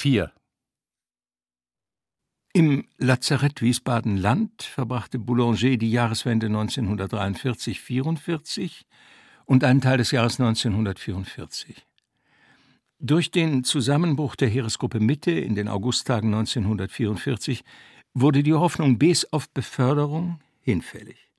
Vier. 0.00 0.32
Im 2.52 2.88
Lazarett 2.98 3.62
Wiesbaden-Land 3.62 4.64
verbrachte 4.64 5.20
Boulanger 5.20 5.76
die 5.76 5.92
Jahreswende 5.92 6.48
1943-44 6.48 8.82
und 9.44 9.62
einen 9.62 9.80
Teil 9.80 9.98
des 9.98 10.10
Jahres 10.10 10.40
1944. 10.40 11.86
Durch 12.98 13.30
den 13.30 13.62
Zusammenbruch 13.62 14.34
der 14.34 14.48
Heeresgruppe 14.48 14.98
Mitte 14.98 15.30
in 15.30 15.54
den 15.54 15.68
Augusttagen 15.68 16.34
1944 16.34 17.62
wurde 18.14 18.42
die 18.42 18.54
Hoffnung 18.54 18.98
Bs 18.98 19.32
auf 19.32 19.48
Beförderung 19.50 20.40
hinfällig. 20.60 21.30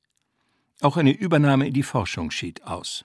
Auch 0.80 0.96
eine 0.96 1.12
Übernahme 1.12 1.68
in 1.68 1.74
die 1.74 1.84
Forschung 1.84 2.32
schied 2.32 2.64
aus. 2.64 3.04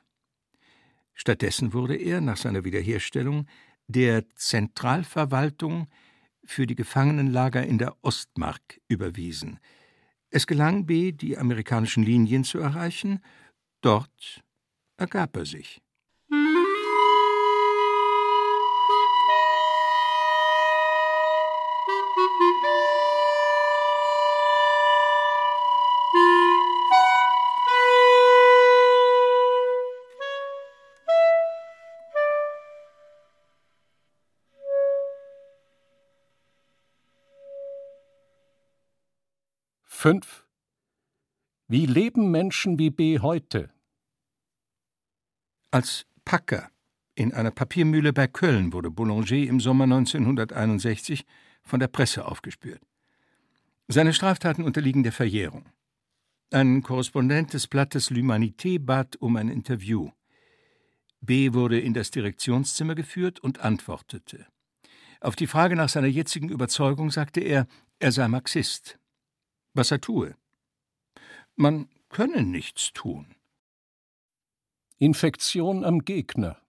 Stattdessen 1.13 1.73
wurde 1.73 1.97
er 1.97 2.21
nach 2.21 2.37
seiner 2.37 2.65
Wiederherstellung 2.65 3.49
der 3.89 4.29
Zentralverwaltung 4.37 5.89
für 6.47 6.67
die 6.67 6.75
Gefangenenlager 6.75 7.65
in 7.65 7.79
der 7.79 7.97
Ostmark 8.03 8.81
überwiesen. 8.89 9.59
Es 10.31 10.47
gelang 10.47 10.87
B., 10.87 11.13
die 11.13 11.39
amerikanischen 11.39 12.03
Linien 12.03 12.45
zu 12.45 12.59
erreichen. 12.59 13.21
Dort 13.81 14.43
ergab 14.97 15.37
er 15.37 15.47
sich. 15.47 15.81
Fünf. 39.99 40.45
Wie 41.69 41.87
leben 41.87 42.31
Menschen 42.31 42.79
wie 42.79 42.91
B 42.91 43.19
heute? 43.21 43.71
Als 45.71 46.05
Packer 46.27 46.71
in 47.15 47.33
einer 47.33 47.51
Papiermühle 47.51 48.13
bei 48.13 48.27
Köln 48.27 48.75
wurde 48.75 48.91
Boulanger 48.91 49.49
im 49.49 49.59
Sommer 49.59 49.85
1961 49.85 51.25
von 51.63 51.81
der 51.81 51.89
Presse 51.89 52.27
aufgespürt. 52.27 52.83
Seine 53.89 54.13
Straftaten 54.13 54.65
unterliegen 54.65 55.03
der 55.03 55.13
Verjährung. 55.13 55.65
Ein 56.51 56.83
Korrespondent 56.83 57.55
des 57.55 57.67
Blattes 57.67 58.11
L'Humanité 58.11 58.79
bat 58.79 59.17
um 59.17 59.37
ein 59.37 59.49
Interview. 59.49 60.11
B 61.23 61.55
wurde 61.55 61.81
in 61.81 61.95
das 61.95 62.11
Direktionszimmer 62.11 62.95
geführt 62.95 63.41
und 63.41 63.61
antwortete. 63.61 64.47
Auf 65.23 65.37
die 65.37 65.47
Frage 65.47 65.75
nach 65.75 65.89
seiner 65.89 66.07
jetzigen 66.07 66.51
Überzeugung 66.51 67.11
sagte 67.11 67.41
er, 67.41 67.67
er 67.99 68.13
sei 68.13 68.29
Marxist 68.29 68.99
was 69.77 69.91
er 69.91 70.01
tue. 70.01 70.35
Man 71.55 71.89
könne 72.09 72.43
nichts 72.43 72.93
tun. 72.93 73.27
Infektion 74.99 75.85
am 75.85 76.05
Gegner. 76.05 76.61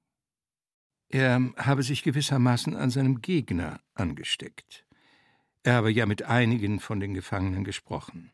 Er 1.09 1.53
habe 1.55 1.83
sich 1.83 2.03
gewissermaßen 2.03 2.75
an 2.75 2.89
seinem 2.89 3.21
Gegner 3.21 3.79
angesteckt. 3.93 4.85
Er 5.63 5.75
habe 5.75 5.91
ja 5.91 6.05
mit 6.05 6.23
einigen 6.23 6.79
von 6.79 6.99
den 6.99 7.13
Gefangenen 7.13 7.63
gesprochen. 7.63 8.31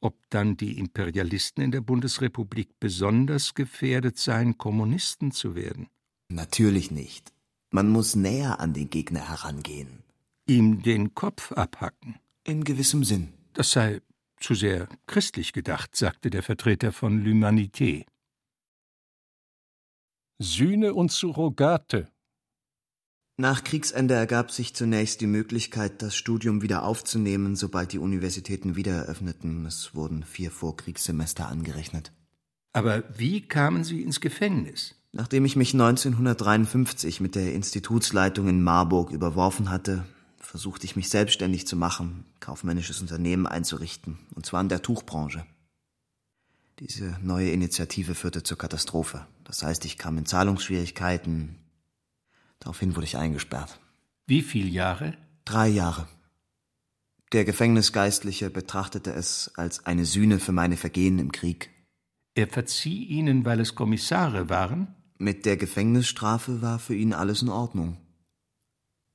Ob 0.00 0.14
dann 0.30 0.56
die 0.56 0.78
Imperialisten 0.78 1.64
in 1.64 1.72
der 1.72 1.80
Bundesrepublik 1.80 2.78
besonders 2.78 3.54
gefährdet 3.54 4.18
seien, 4.18 4.58
Kommunisten 4.58 5.32
zu 5.32 5.54
werden? 5.56 5.88
Natürlich 6.28 6.90
nicht. 6.90 7.32
Man 7.70 7.88
muss 7.88 8.14
näher 8.14 8.60
an 8.60 8.72
den 8.72 8.90
Gegner 8.90 9.28
herangehen. 9.28 10.04
Ihm 10.46 10.82
den 10.82 11.14
Kopf 11.14 11.50
abhacken. 11.52 12.16
In 12.46 12.62
gewissem 12.62 13.02
Sinn. 13.02 13.32
Das 13.54 13.72
sei 13.72 14.00
zu 14.38 14.54
sehr 14.54 14.88
christlich 15.08 15.52
gedacht, 15.52 15.96
sagte 15.96 16.30
der 16.30 16.44
Vertreter 16.44 16.92
von 16.92 17.24
L'Humanité. 17.24 18.04
Sühne 20.38 20.94
und 20.94 21.10
Surrogate. 21.10 22.06
Nach 23.36 23.64
Kriegsende 23.64 24.14
ergab 24.14 24.52
sich 24.52 24.74
zunächst 24.74 25.20
die 25.20 25.26
Möglichkeit, 25.26 26.02
das 26.02 26.14
Studium 26.14 26.62
wieder 26.62 26.84
aufzunehmen, 26.84 27.56
sobald 27.56 27.92
die 27.92 27.98
Universitäten 27.98 28.76
wieder 28.76 28.94
eröffneten. 28.94 29.66
Es 29.66 29.96
wurden 29.96 30.22
vier 30.22 30.52
Vorkriegssemester 30.52 31.48
angerechnet. 31.48 32.12
Aber 32.72 33.02
wie 33.18 33.40
kamen 33.40 33.82
Sie 33.82 34.02
ins 34.02 34.20
Gefängnis? 34.20 34.94
Nachdem 35.10 35.44
ich 35.46 35.56
mich 35.56 35.74
1953 35.74 37.20
mit 37.20 37.34
der 37.34 37.54
Institutsleitung 37.54 38.46
in 38.48 38.62
Marburg 38.62 39.10
überworfen 39.10 39.68
hatte, 39.68 40.06
versuchte 40.46 40.86
ich 40.86 40.96
mich 40.96 41.10
selbstständig 41.10 41.66
zu 41.66 41.76
machen, 41.76 42.24
kaufmännisches 42.40 43.00
Unternehmen 43.00 43.46
einzurichten, 43.46 44.18
und 44.34 44.46
zwar 44.46 44.60
in 44.60 44.68
der 44.68 44.80
Tuchbranche. 44.80 45.44
Diese 46.78 47.18
neue 47.22 47.50
Initiative 47.50 48.14
führte 48.14 48.42
zur 48.42 48.56
Katastrophe. 48.56 49.26
Das 49.44 49.62
heißt, 49.62 49.84
ich 49.84 49.98
kam 49.98 50.18
in 50.18 50.26
Zahlungsschwierigkeiten. 50.26 51.56
Daraufhin 52.60 52.94
wurde 52.94 53.06
ich 53.06 53.16
eingesperrt. 53.16 53.80
Wie 54.26 54.42
viele 54.42 54.68
Jahre? 54.68 55.16
Drei 55.44 55.68
Jahre. 55.68 56.06
Der 57.32 57.44
Gefängnisgeistliche 57.44 58.50
betrachtete 58.50 59.12
es 59.12 59.50
als 59.56 59.84
eine 59.84 60.04
Sühne 60.04 60.38
für 60.38 60.52
meine 60.52 60.76
Vergehen 60.76 61.18
im 61.18 61.32
Krieg. 61.32 61.70
Er 62.34 62.46
verzieh 62.46 63.04
Ihnen, 63.04 63.44
weil 63.44 63.60
es 63.60 63.74
Kommissare 63.74 64.48
waren? 64.48 64.94
Mit 65.18 65.46
der 65.46 65.56
Gefängnisstrafe 65.56 66.60
war 66.60 66.78
für 66.78 66.94
ihn 66.94 67.14
alles 67.14 67.42
in 67.42 67.48
Ordnung. 67.48 67.96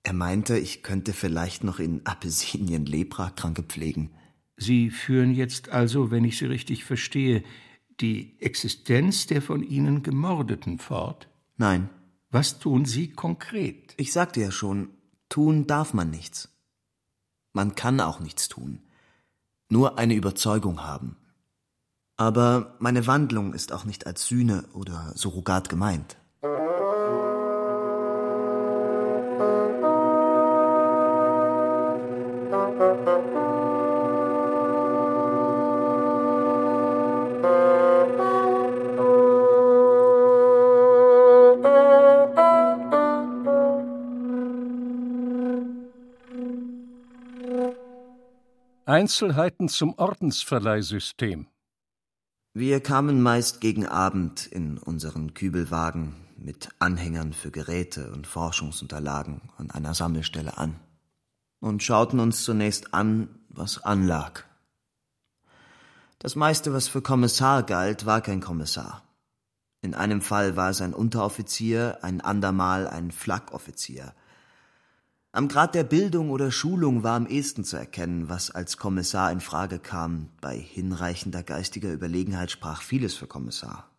Er 0.04 0.14
meinte, 0.14 0.58
ich 0.58 0.84
könnte 0.84 1.14
vielleicht 1.14 1.64
noch 1.64 1.80
in 1.80 2.06
Apelsinien 2.06 2.86
Leprakranke 2.86 3.64
pflegen. 3.64 4.12
Sie 4.58 4.90
führen 4.90 5.34
jetzt 5.34 5.70
also, 5.70 6.12
wenn 6.12 6.24
ich 6.24 6.38
Sie 6.38 6.46
richtig 6.46 6.84
verstehe, 6.84 7.44
die 8.00 8.40
Existenz 8.40 9.28
der 9.28 9.42
von 9.42 9.64
Ihnen 9.64 10.04
Gemordeten 10.04 10.80
fort? 10.80 11.30
Nein. 11.58 11.90
Was 12.30 12.60
tun 12.60 12.86
Sie 12.86 13.10
konkret? 13.12 13.94
Ich 13.98 14.14
sagte 14.14 14.40
ja 14.40 14.52
schon, 14.52 14.90
tun 15.30 15.68
darf 15.68 15.94
man 15.94 16.10
nichts. 16.10 16.50
Man 17.54 17.76
kann 17.76 18.00
auch 18.00 18.20
nichts 18.20 18.48
tun. 18.48 18.80
Nur 19.70 19.98
eine 19.98 20.16
Überzeugung 20.16 20.82
haben. 20.82 21.18
Aber 22.16 22.76
meine 22.80 23.08
Wandlung 23.08 23.54
ist 23.54 23.74
auch 23.74 23.84
nicht 23.84 24.06
als 24.06 24.28
Sühne 24.28 24.66
oder 24.74 25.12
Surrogat 25.16 25.70
gemeint. 25.70 26.18
Einzelheiten 49.02 49.68
zum 49.68 49.96
Ordensverleihsystem. 49.98 51.48
Wir 52.54 52.82
kamen 52.82 53.20
meist 53.24 53.60
gegen 53.60 53.88
Abend 53.88 54.46
in 54.46 54.78
unseren 54.78 55.34
Kübelwagen 55.34 56.14
mit 56.38 56.70
Anhängern 56.78 57.34
für 57.34 57.50
Geräte 57.50 58.12
und 58.12 58.28
Forschungsunterlagen 58.28 59.42
an 59.58 59.72
einer 59.72 59.96
Sammelstelle 59.96 60.60
an 60.60 60.80
und 61.62 61.82
schauten 61.82 62.20
uns 62.20 62.44
zunächst 62.44 62.94
an, 62.94 63.40
was 63.50 63.84
anlag. 63.84 64.44
Das 66.20 66.36
meiste, 66.36 66.72
was 66.72 66.88
für 66.88 67.02
Kommissar 67.02 67.64
galt, 67.64 68.06
war 68.06 68.22
kein 68.22 68.40
Kommissar. 68.40 69.02
In 69.82 69.96
einem 69.96 70.22
Fall 70.22 70.56
war 70.56 70.70
es 70.70 70.80
ein 70.80 70.94
Unteroffizier, 70.94 71.98
ein 72.04 72.22
andermal 72.22 72.88
ein 72.88 73.10
Flakoffizier, 73.10 74.14
am 75.34 75.48
Grad 75.48 75.76
der 75.76 75.84
Bildung 75.84 76.30
oder 76.30 76.52
Schulung 76.52 77.04
war 77.04 77.16
am 77.16 77.26
ehesten 77.26 77.64
zu 77.64 77.78
erkennen, 77.78 78.28
was 78.28 78.52
als 78.52 78.78
Kommissar 78.78 79.32
in 79.32 79.40
Frage 79.40 79.80
kam. 79.80 80.30
Bei 80.42 80.58
hinreichender 80.58 81.42
geistiger 81.44 81.92
Überlegenheit 81.92 82.52
sprach 82.52 82.82
vieles 82.82 83.14
für 83.16 83.28
Kommissar. 83.28 83.90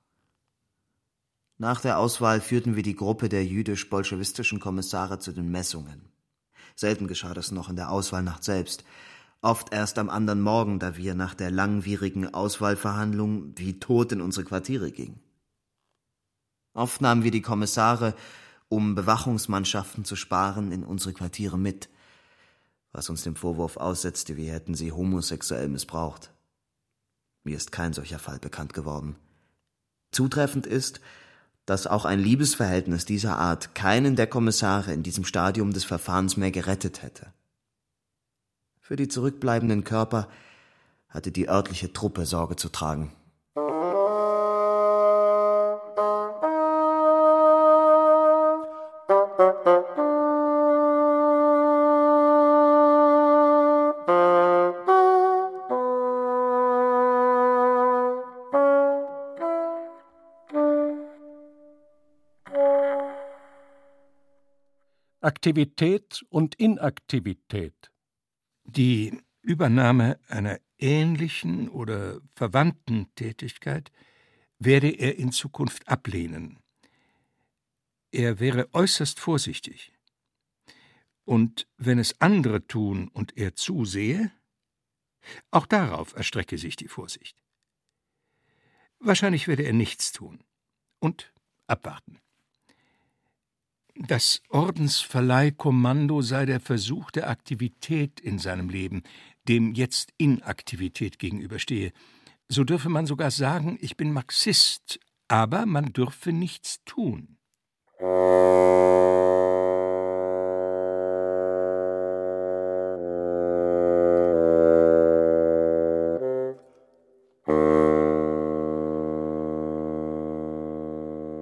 Nach 1.58 1.80
der 1.80 1.98
Auswahl 1.98 2.40
führten 2.40 2.76
wir 2.76 2.82
die 2.82 2.96
Gruppe 2.96 3.28
der 3.28 3.46
jüdisch-bolschewistischen 3.46 4.60
Kommissare 4.60 5.20
zu 5.20 5.32
den 5.32 5.50
Messungen. 5.50 6.08
Selten 6.74 7.06
geschah 7.06 7.34
das 7.34 7.52
noch 7.52 7.70
in 7.70 7.76
der 7.76 7.90
Auswahlnacht 7.90 8.44
selbst, 8.44 8.84
oft 9.40 9.72
erst 9.72 9.98
am 9.98 10.10
anderen 10.10 10.40
Morgen, 10.40 10.78
da 10.78 10.96
wir 10.96 11.14
nach 11.14 11.34
der 11.34 11.50
langwierigen 11.50 12.32
Auswahlverhandlung 12.32 13.52
wie 13.56 13.78
tot 13.78 14.12
in 14.12 14.20
unsere 14.20 14.44
Quartiere 14.44 14.90
gingen. 14.90 15.20
Oft 16.74 17.00
nahmen 17.00 17.22
wir 17.22 17.30
die 17.30 17.42
Kommissare, 17.42 18.14
um 18.72 18.94
Bewachungsmannschaften 18.94 20.06
zu 20.06 20.16
sparen, 20.16 20.72
in 20.72 20.82
unsere 20.82 21.12
Quartiere 21.12 21.58
mit, 21.58 21.90
was 22.90 23.11
uns 23.11 23.22
dem 23.22 23.37
Vorwurf 23.37 23.76
aussetzte, 23.76 24.38
wir 24.38 24.50
hätten 24.50 24.74
sie 24.74 24.92
homosexuell 24.92 25.68
missbraucht. 25.68 26.32
Mir 27.44 27.54
ist 27.54 27.70
kein 27.70 27.92
solcher 27.92 28.18
Fall 28.18 28.38
bekannt 28.38 28.72
geworden. 28.72 29.16
Zutreffend 30.11 30.66
ist, 30.66 31.00
dass 31.66 31.87
auch 31.87 32.06
ein 32.06 32.18
Liebesverhältnis 32.18 33.04
dieser 33.04 33.37
Art 33.37 33.74
keinen 33.74 34.16
der 34.16 34.26
Kommissare 34.26 34.94
in 34.94 35.02
diesem 35.02 35.26
Stadium 35.26 35.74
des 35.74 35.85
Verfahrens 35.85 36.38
mehr 36.38 36.50
gerettet 36.50 37.02
hätte. 37.02 37.30
Für 38.80 38.96
die 38.96 39.08
zurückbleibenden 39.08 39.85
Körper 39.85 40.28
hatte 41.11 41.30
die 41.30 41.50
örtliche 41.50 41.92
Truppe 41.92 42.24
Sorge 42.24 42.56
zu 42.56 42.70
tragen. 42.70 43.12
Aktivität 65.22 66.24
und 66.28 66.54
Inaktivität. 66.56 67.90
Die 68.64 69.20
Übernahme 69.42 70.18
einer 70.28 70.58
ähnlichen 70.78 71.68
oder 71.68 72.20
verwandten 72.35 73.12
Tätigkeit 73.14 73.90
werde 74.58 74.90
er 74.90 75.16
in 75.16 75.32
Zukunft 75.32 75.88
ablehnen. 75.88 76.58
Er 78.11 78.40
wäre 78.40 78.68
äußerst 78.72 79.18
vorsichtig. 79.18 79.92
Und 81.24 81.68
wenn 81.76 81.98
es 81.98 82.20
andere 82.20 82.66
tun 82.66 83.08
und 83.08 83.37
er 83.37 83.54
zusehe, 83.54 84.32
auch 85.50 85.66
darauf 85.66 86.14
erstrecke 86.14 86.58
sich 86.58 86.76
die 86.76 86.88
Vorsicht. 86.88 87.42
Wahrscheinlich 88.98 89.48
werde 89.48 89.62
er 89.62 89.72
nichts 89.72 90.12
tun 90.12 90.44
und 90.98 91.32
abwarten. 91.66 92.20
Das 93.94 94.42
Ordensverleihkommando 94.48 96.22
sei 96.22 96.46
der 96.46 96.61
Versuch 96.61 97.11
der 97.11 97.28
Aktivität 97.28 98.20
in 98.20 98.38
seinem 98.38 98.70
Leben, 98.70 99.02
dem 99.48 99.74
jetzt 99.74 100.14
Inaktivität 100.16 101.18
gegenüberstehe. 101.18 101.92
So 102.48 102.64
dürfe 102.64 102.88
man 102.88 103.07
sogar 103.07 103.31
sagen, 103.31 103.78
ich 103.81 103.98
bin 103.98 104.12
Marxist, 104.12 104.98
aber 105.28 105.66
man 105.66 105.92
dürfe 105.92 106.33
nichts 106.33 106.83
tun. 106.87 107.37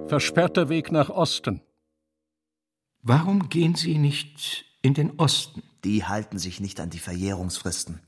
Versperrter 0.07 0.67
Weg 0.67 0.91
nach 0.91 1.09
Osten. 1.09 1.61
Warum 3.03 3.49
gehen 3.49 3.73
Sie 3.73 3.97
nicht 3.97 4.65
in 4.83 4.93
den 4.93 5.19
Osten? 5.19 5.63
Die 5.83 6.05
halten 6.05 6.37
sich 6.37 6.59
nicht 6.59 6.79
an 6.79 6.91
die 6.91 6.99
Verjährungsfristen. 6.99 7.99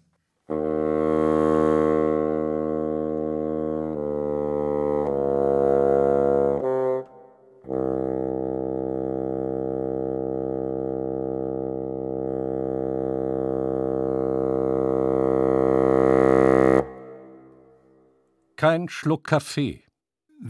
Kein 18.56 18.88
Schluck 18.90 19.26
Kaffee. 19.26 19.83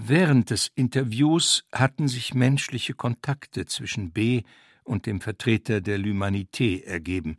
Während 0.05 0.49
des 0.49 0.69
Interviews 0.75 1.63
hatten 1.71 2.09
sich 2.09 2.33
menschliche 2.33 2.93
Kontakte 2.93 3.65
zwischen 3.65 4.11
B. 4.11 4.43
und 4.83 5.05
dem 5.05 5.21
Vertreter 5.21 5.79
der 5.79 5.97
L'Humanité 5.97 6.83
ergeben. 6.83 7.37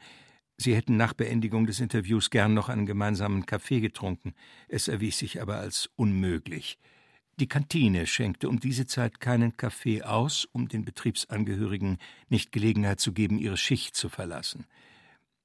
Sie 0.57 0.75
hätten 0.75 0.97
nach 0.97 1.13
Beendigung 1.13 1.67
des 1.67 1.81
Interviews 1.81 2.31
gern 2.31 2.55
noch 2.55 2.71
einen 2.71 2.87
gemeinsamen 2.87 3.45
Kaffee 3.45 3.81
getrunken. 3.81 4.33
Es 4.67 4.89
erwies 4.89 5.19
sich 5.19 5.43
aber 5.43 5.59
als 5.59 5.91
unmöglich. 5.97 6.79
Die 7.39 7.49
Kantine 7.49 8.07
schenkte 8.07 8.49
um 8.49 8.61
diese 8.61 8.87
Zeit 8.87 9.21
keinen 9.21 9.59
Kaffee 9.59 10.03
aus, 10.03 10.47
um 10.51 10.67
den 10.67 10.87
Betriebsangehörigen 10.87 11.99
nicht 12.31 12.51
Gelegenheit 12.51 12.99
zu 12.99 13.13
geben, 13.13 13.37
ihre 13.37 13.59
Schicht 13.59 13.95
zu 13.95 14.09
verlassen. 14.09 14.65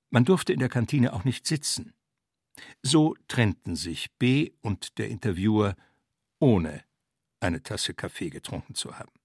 Man 0.09 0.23
durfte 0.23 0.53
in 0.53 0.59
der 0.59 0.69
Kantine 0.69 1.11
auch 1.11 1.25
nicht 1.25 1.45
sitzen. 1.45 1.91
So 2.81 3.17
trennten 3.27 3.75
sich 3.75 4.07
B. 4.19 4.51
und 4.61 4.97
der 4.97 5.09
Interviewer 5.09 5.75
ohne 6.39 6.81
eine 7.39 7.61
Tasse 7.63 7.93
Kaffee 7.93 8.29
getrunken 8.29 8.75
zu 8.75 8.97
haben. 8.97 9.18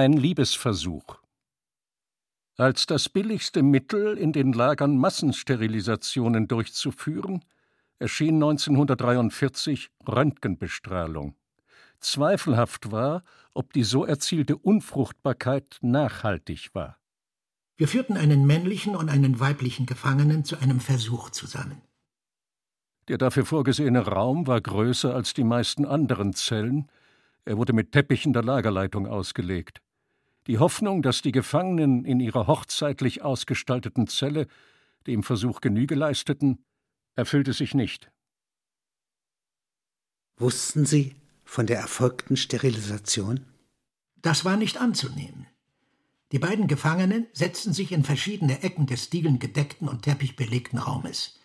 Ein 0.00 0.14
Liebesversuch. 0.14 1.18
Als 2.56 2.86
das 2.86 3.10
billigste 3.10 3.62
Mittel, 3.62 4.16
in 4.16 4.32
den 4.32 4.54
Lagern 4.54 4.96
Massensterilisationen 4.96 6.48
durchzuführen, 6.48 7.44
erschien 7.98 8.36
1943 8.36 9.90
Röntgenbestrahlung. 10.08 11.34
Zweifelhaft 11.98 12.90
war, 12.90 13.24
ob 13.52 13.74
die 13.74 13.82
so 13.82 14.06
erzielte 14.06 14.56
Unfruchtbarkeit 14.56 15.76
nachhaltig 15.82 16.70
war. 16.72 16.96
Wir 17.76 17.86
führten 17.86 18.16
einen 18.16 18.46
männlichen 18.46 18.96
und 18.96 19.10
einen 19.10 19.38
weiblichen 19.38 19.84
Gefangenen 19.84 20.46
zu 20.46 20.56
einem 20.56 20.80
Versuch 20.80 21.28
zusammen. 21.28 21.82
Der 23.08 23.18
dafür 23.18 23.44
vorgesehene 23.44 24.06
Raum 24.06 24.46
war 24.46 24.62
größer 24.62 25.14
als 25.14 25.34
die 25.34 25.44
meisten 25.44 25.84
anderen 25.84 26.32
Zellen, 26.32 26.90
er 27.44 27.58
wurde 27.58 27.74
mit 27.74 27.92
Teppichen 27.92 28.32
der 28.32 28.44
Lagerleitung 28.44 29.06
ausgelegt. 29.06 29.82
Die 30.46 30.58
Hoffnung, 30.58 31.02
dass 31.02 31.22
die 31.22 31.32
Gefangenen 31.32 32.04
in 32.04 32.20
ihrer 32.20 32.46
hochzeitlich 32.46 33.22
ausgestalteten 33.22 34.06
Zelle 34.06 34.46
dem 35.06 35.22
Versuch 35.22 35.60
Genüge 35.60 35.94
leisteten, 35.94 36.64
erfüllte 37.14 37.52
sich 37.52 37.74
nicht. 37.74 38.10
Wussten 40.36 40.86
Sie 40.86 41.14
von 41.44 41.66
der 41.66 41.78
erfolgten 41.78 42.36
Sterilisation? 42.36 43.44
Das 44.22 44.44
war 44.44 44.56
nicht 44.56 44.78
anzunehmen. 44.78 45.46
Die 46.32 46.38
beiden 46.38 46.68
Gefangenen 46.68 47.26
setzten 47.32 47.72
sich 47.72 47.92
in 47.92 48.04
verschiedene 48.04 48.62
Ecken 48.62 48.86
des 48.86 49.10
dielengedeckten 49.10 49.88
und 49.88 50.02
teppichbelegten 50.02 50.78
Raumes. 50.78 51.38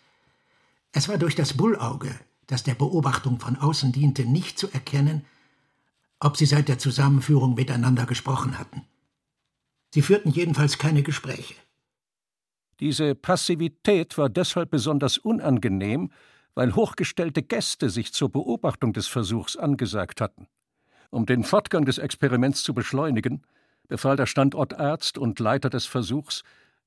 Es 0.92 1.08
war 1.08 1.18
durch 1.18 1.34
das 1.34 1.54
Bullauge, 1.54 2.18
das 2.46 2.62
der 2.62 2.74
Beobachtung 2.74 3.40
von 3.40 3.56
außen 3.56 3.92
diente, 3.92 4.24
nicht 4.24 4.58
zu 4.58 4.70
erkennen, 4.70 5.26
ob 6.20 6.36
sie 6.36 6.46
seit 6.46 6.68
der 6.68 6.78
Zusammenführung 6.78 7.54
miteinander 7.54 8.06
gesprochen 8.06 8.58
hatten. 8.58 8.82
Sie 9.92 10.02
führten 10.02 10.30
jedenfalls 10.30 10.78
keine 10.78 11.02
Gespräche. 11.02 11.54
Diese 12.80 13.14
Passivität 13.14 14.18
war 14.18 14.28
deshalb 14.28 14.70
besonders 14.70 15.18
unangenehm, 15.18 16.10
weil 16.54 16.74
hochgestellte 16.74 17.42
Gäste 17.42 17.90
sich 17.90 18.12
zur 18.12 18.30
Beobachtung 18.30 18.92
des 18.92 19.06
Versuchs 19.06 19.56
angesagt 19.56 20.20
hatten. 20.20 20.48
Um 21.10 21.26
den 21.26 21.44
Fortgang 21.44 21.84
des 21.84 21.98
Experiments 21.98 22.62
zu 22.62 22.74
beschleunigen, 22.74 23.42
befahl 23.88 24.16
der 24.16 24.26
Standortarzt 24.26 25.16
und 25.16 25.38
Leiter 25.38 25.70
des 25.70 25.86
Versuchs, 25.86 26.42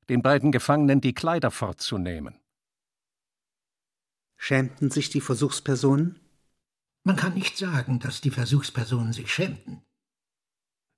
den 0.10 0.22
beiden 0.22 0.52
Gefangenen 0.52 1.02
die 1.02 1.13
Kleider 1.13 1.52
fortzunehmen. 1.52 2.36
Schämten 4.38 4.89
sich 4.89 5.10
die 5.10 5.22
Versuchspersonen? 5.22 6.20
Man 7.10 7.15
kann 7.15 7.34
nicht 7.34 7.58
sagen, 7.58 7.98
dass 7.98 8.22
die 8.22 8.30
Versuchspersonen 8.30 9.13
sich 9.13 9.34
schämten. 9.34 9.82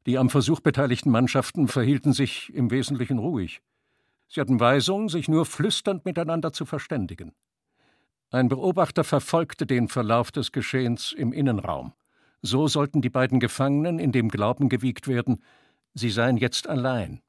Die 0.05 0.17
am 0.17 0.29
Versuch 0.29 0.59
beteiligten 0.59 1.09
Mannschaften 1.09 1.69
verhielten 1.69 2.11
sich 2.11 2.53
im 2.53 2.69
Wesentlichen 2.69 3.17
ruhig. 3.17 3.61
Sie 4.27 4.41
hatten 4.41 4.59
Weisung, 4.59 5.07
sich 5.07 5.29
nur 5.29 5.45
flüsternd 5.45 6.03
miteinander 6.03 6.51
zu 6.51 6.65
verständigen. 6.65 7.31
Ein 8.29 8.49
Beobachter 8.49 9.05
verfolgte 9.05 9.65
den 9.65 9.87
Verlauf 9.87 10.33
des 10.33 10.51
Geschehens 10.51 11.13
im 11.13 11.31
Innenraum. 11.31 11.93
So 12.41 12.67
sollten 12.67 13.01
die 13.01 13.09
beiden 13.09 13.39
Gefangenen 13.39 13.97
in 13.97 14.11
dem 14.11 14.27
Glauben 14.27 14.67
gewiegt 14.67 15.07
werden, 15.07 15.41
sie 15.93 16.09
seien 16.09 16.35
jetzt 16.35 16.67
allein. 16.67 17.21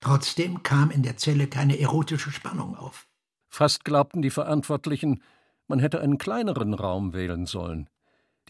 Trotzdem 0.00 0.62
kam 0.62 0.90
in 0.90 1.02
der 1.02 1.18
Zelle 1.18 1.46
keine 1.46 1.78
erotische 1.78 2.30
Spannung 2.30 2.74
auf. 2.74 3.06
Fast 3.50 3.84
glaubten 3.84 4.22
die 4.22 4.30
Verantwortlichen, 4.30 5.22
man 5.68 5.78
hätte 5.78 6.00
einen 6.00 6.16
kleineren 6.16 6.72
Raum 6.72 7.12
wählen 7.12 7.44
sollen. 7.44 7.90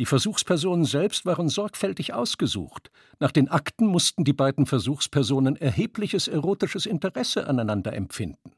Die 0.00 0.06
Versuchspersonen 0.06 0.86
selbst 0.86 1.26
waren 1.26 1.50
sorgfältig 1.50 2.14
ausgesucht. 2.14 2.90
Nach 3.18 3.32
den 3.32 3.48
Akten 3.48 3.84
mussten 3.86 4.24
die 4.24 4.32
beiden 4.32 4.64
Versuchspersonen 4.64 5.56
erhebliches 5.56 6.26
erotisches 6.26 6.86
Interesse 6.86 7.46
aneinander 7.46 7.92
empfinden. 7.92 8.52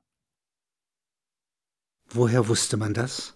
Woher 2.08 2.46
wusste 2.46 2.76
man 2.76 2.94
das? 2.94 3.34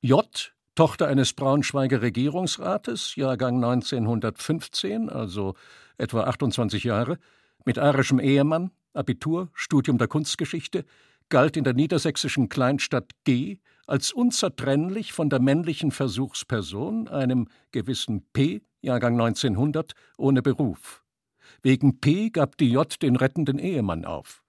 J, 0.00 0.52
Tochter 0.74 1.06
eines 1.06 1.32
Braunschweiger 1.32 2.02
Regierungsrates, 2.02 3.14
Jahrgang 3.14 3.62
1915, 3.62 5.08
also 5.08 5.54
etwa 5.98 6.24
28 6.24 6.82
Jahre, 6.82 7.16
mit 7.64 7.78
arischem 7.78 8.18
Ehemann, 8.18 8.72
Abitur, 8.92 9.50
Studium 9.54 9.98
der 9.98 10.08
Kunstgeschichte, 10.08 10.84
galt 11.28 11.56
in 11.56 11.62
der 11.62 11.74
niedersächsischen 11.74 12.48
Kleinstadt 12.48 13.12
G 13.22 13.60
als 13.90 14.12
unzertrennlich 14.12 15.12
von 15.12 15.30
der 15.30 15.40
männlichen 15.40 15.90
Versuchsperson, 15.90 17.08
einem 17.08 17.48
gewissen 17.72 18.22
P, 18.32 18.62
Jahrgang 18.82 19.14
1900, 19.20 19.94
ohne 20.16 20.42
Beruf. 20.42 21.02
Wegen 21.62 22.00
P 22.00 22.30
gab 22.30 22.56
die 22.56 22.70
J 22.70 23.02
den 23.02 23.16
rettenden 23.16 23.58
Ehemann 23.58 24.04
auf. 24.04 24.44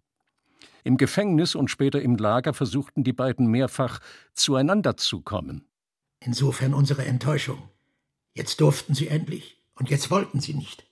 Im 0.84 0.96
Gefängnis 0.96 1.56
und 1.56 1.70
später 1.70 2.00
im 2.02 2.18
Lager 2.18 2.54
versuchten 2.54 3.04
die 3.04 3.14
beiden 3.14 3.48
mehrfach 3.48 4.00
zueinander 4.34 4.96
zu 4.96 5.22
kommen. 5.22 5.66
Insofern 6.20 6.76
unsere 6.76 7.06
Enttäuschung. 7.06 7.68
Jetzt 8.36 8.62
durften 8.62 8.94
sie 8.94 9.08
endlich, 9.08 9.60
und 9.74 9.90
jetzt 9.90 10.12
wollten 10.12 10.40
sie 10.40 10.54
nicht. 10.54 10.86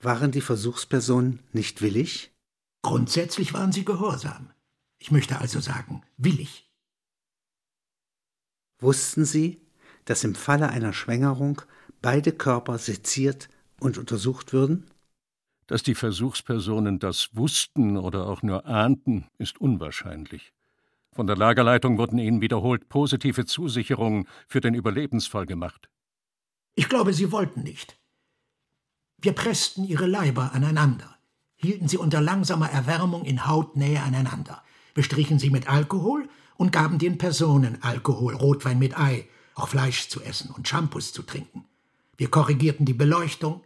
Waren 0.00 0.32
die 0.32 0.40
Versuchspersonen 0.40 1.40
nicht 1.52 1.82
willig? 1.82 2.32
Grundsätzlich 2.80 3.52
waren 3.52 3.70
sie 3.70 3.84
gehorsam. 3.84 4.50
Ich 4.98 5.10
möchte 5.10 5.38
also 5.38 5.60
sagen, 5.60 6.02
willig. 6.16 6.71
Wussten 8.82 9.24
Sie, 9.24 9.60
dass 10.06 10.24
im 10.24 10.34
Falle 10.34 10.68
einer 10.68 10.92
Schwängerung 10.92 11.62
beide 12.02 12.32
Körper 12.32 12.78
seziert 12.78 13.48
und 13.78 13.96
untersucht 13.96 14.52
würden? 14.52 14.90
Dass 15.68 15.84
die 15.84 15.94
Versuchspersonen 15.94 16.98
das 16.98 17.30
wussten 17.32 17.96
oder 17.96 18.26
auch 18.26 18.42
nur 18.42 18.66
ahnten, 18.66 19.26
ist 19.38 19.60
unwahrscheinlich. 19.60 20.52
Von 21.12 21.28
der 21.28 21.36
Lagerleitung 21.36 21.96
wurden 21.96 22.18
ihnen 22.18 22.40
wiederholt 22.40 22.88
positive 22.88 23.46
Zusicherungen 23.46 24.26
für 24.48 24.60
den 24.60 24.74
Überlebensfall 24.74 25.46
gemacht. 25.46 25.88
Ich 26.74 26.88
glaube, 26.88 27.12
sie 27.12 27.30
wollten 27.30 27.62
nicht. 27.62 27.96
Wir 29.18 29.32
pressten 29.32 29.84
ihre 29.84 30.06
Leiber 30.06 30.52
aneinander, 30.54 31.16
hielten 31.54 31.86
sie 31.86 31.98
unter 31.98 32.20
langsamer 32.20 32.68
Erwärmung 32.68 33.24
in 33.24 33.46
Hautnähe 33.46 34.02
aneinander, 34.02 34.64
bestrichen 34.94 35.38
sie 35.38 35.50
mit 35.50 35.68
Alkohol 35.68 36.28
und 36.56 36.72
gaben 36.72 36.98
den 36.98 37.18
Personen 37.18 37.82
Alkohol, 37.82 38.34
Rotwein 38.34 38.78
mit 38.78 38.98
Ei, 38.98 39.28
auch 39.54 39.68
Fleisch 39.68 40.08
zu 40.08 40.22
essen 40.22 40.50
und 40.50 40.68
Shampoos 40.68 41.12
zu 41.12 41.22
trinken. 41.22 41.64
Wir 42.16 42.30
korrigierten 42.30 42.86
die 42.86 42.94
Beleuchtung, 42.94 43.64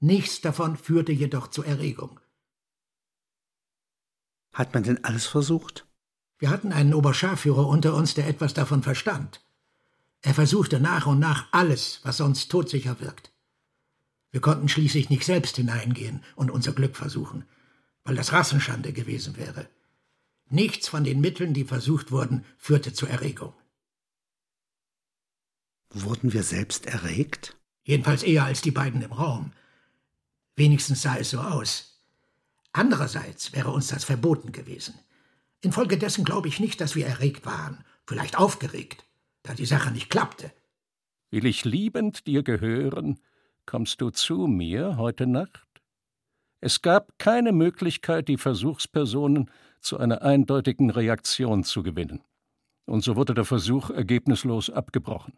nichts 0.00 0.40
davon 0.40 0.76
führte 0.76 1.12
jedoch 1.12 1.48
zur 1.48 1.66
Erregung. 1.66 2.20
Hat 4.52 4.74
man 4.74 4.82
denn 4.82 5.04
alles 5.04 5.26
versucht? 5.26 5.86
Wir 6.38 6.50
hatten 6.50 6.72
einen 6.72 6.94
Oberscharführer 6.94 7.66
unter 7.66 7.94
uns, 7.94 8.14
der 8.14 8.26
etwas 8.26 8.52
davon 8.52 8.82
verstand. 8.82 9.44
Er 10.20 10.34
versuchte 10.34 10.80
nach 10.80 11.06
und 11.06 11.18
nach 11.18 11.46
alles, 11.52 12.00
was 12.02 12.18
sonst 12.18 12.48
todsicher 12.48 13.00
wirkt. 13.00 13.32
Wir 14.30 14.40
konnten 14.40 14.68
schließlich 14.68 15.10
nicht 15.10 15.24
selbst 15.24 15.56
hineingehen 15.56 16.22
und 16.36 16.50
unser 16.50 16.72
Glück 16.72 16.96
versuchen, 16.96 17.44
weil 18.04 18.16
das 18.16 18.32
Rassenschande 18.32 18.92
gewesen 18.92 19.36
wäre. 19.36 19.68
Nichts 20.52 20.86
von 20.86 21.02
den 21.02 21.22
Mitteln, 21.22 21.54
die 21.54 21.64
versucht 21.64 22.12
wurden, 22.12 22.44
führte 22.58 22.92
zur 22.92 23.08
Erregung. 23.08 23.54
Wurden 25.88 26.34
wir 26.34 26.42
selbst 26.42 26.84
erregt? 26.84 27.56
Jedenfalls 27.84 28.22
eher 28.22 28.44
als 28.44 28.60
die 28.60 28.70
beiden 28.70 29.00
im 29.00 29.12
Raum. 29.12 29.52
Wenigstens 30.54 31.00
sah 31.00 31.16
es 31.16 31.30
so 31.30 31.40
aus. 31.40 32.04
Andererseits 32.72 33.54
wäre 33.54 33.70
uns 33.70 33.88
das 33.88 34.04
verboten 34.04 34.52
gewesen. 34.52 34.94
Infolgedessen 35.62 36.22
glaube 36.22 36.48
ich 36.48 36.60
nicht, 36.60 36.82
dass 36.82 36.96
wir 36.96 37.06
erregt 37.06 37.46
waren, 37.46 37.82
vielleicht 38.06 38.36
aufgeregt, 38.36 39.06
da 39.42 39.54
die 39.54 39.64
Sache 39.64 39.90
nicht 39.90 40.10
klappte. 40.10 40.52
Will 41.30 41.46
ich 41.46 41.64
liebend 41.64 42.26
dir 42.26 42.42
gehören, 42.42 43.18
kommst 43.64 44.02
du 44.02 44.10
zu 44.10 44.46
mir 44.46 44.98
heute 44.98 45.26
Nacht? 45.26 45.66
Es 46.60 46.82
gab 46.82 47.18
keine 47.18 47.52
Möglichkeit, 47.52 48.28
die 48.28 48.36
Versuchspersonen 48.36 49.50
zu 49.82 49.98
einer 49.98 50.22
eindeutigen 50.22 50.90
Reaktion 50.90 51.64
zu 51.64 51.82
gewinnen. 51.82 52.22
Und 52.86 53.04
so 53.04 53.16
wurde 53.16 53.34
der 53.34 53.44
Versuch 53.44 53.90
ergebnislos 53.90 54.70
abgebrochen. 54.70 55.34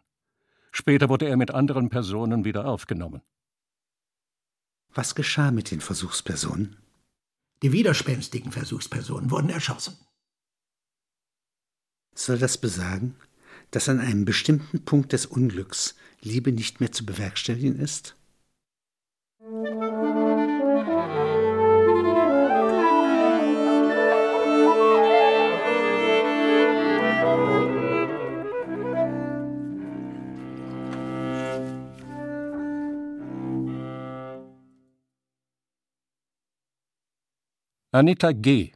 Später 0.71 1.09
wurde 1.09 1.27
er 1.27 1.37
mit 1.37 1.51
anderen 1.51 1.89
Personen 1.89 2.45
wieder 2.45 2.65
aufgenommen. 2.65 3.21
Was 4.93 5.15
geschah 5.15 5.51
mit 5.51 5.71
den 5.71 5.81
Versuchspersonen? 5.81 6.77
Die 7.61 7.71
widerspenstigen 7.71 8.51
Versuchspersonen 8.51 9.31
wurden 9.31 9.49
erschossen. 9.49 9.97
Soll 12.13 12.37
das 12.37 12.57
besagen, 12.57 13.15
dass 13.71 13.89
an 13.89 13.99
einem 13.99 14.25
bestimmten 14.25 14.85
Punkt 14.85 15.11
des 15.11 15.25
Unglücks 15.25 15.95
Liebe 16.21 16.51
nicht 16.51 16.79
mehr 16.79 16.91
zu 16.91 17.05
bewerkstelligen 17.05 17.77
ist? 17.77 18.15
Anita 37.95 38.33
G. 38.33 38.73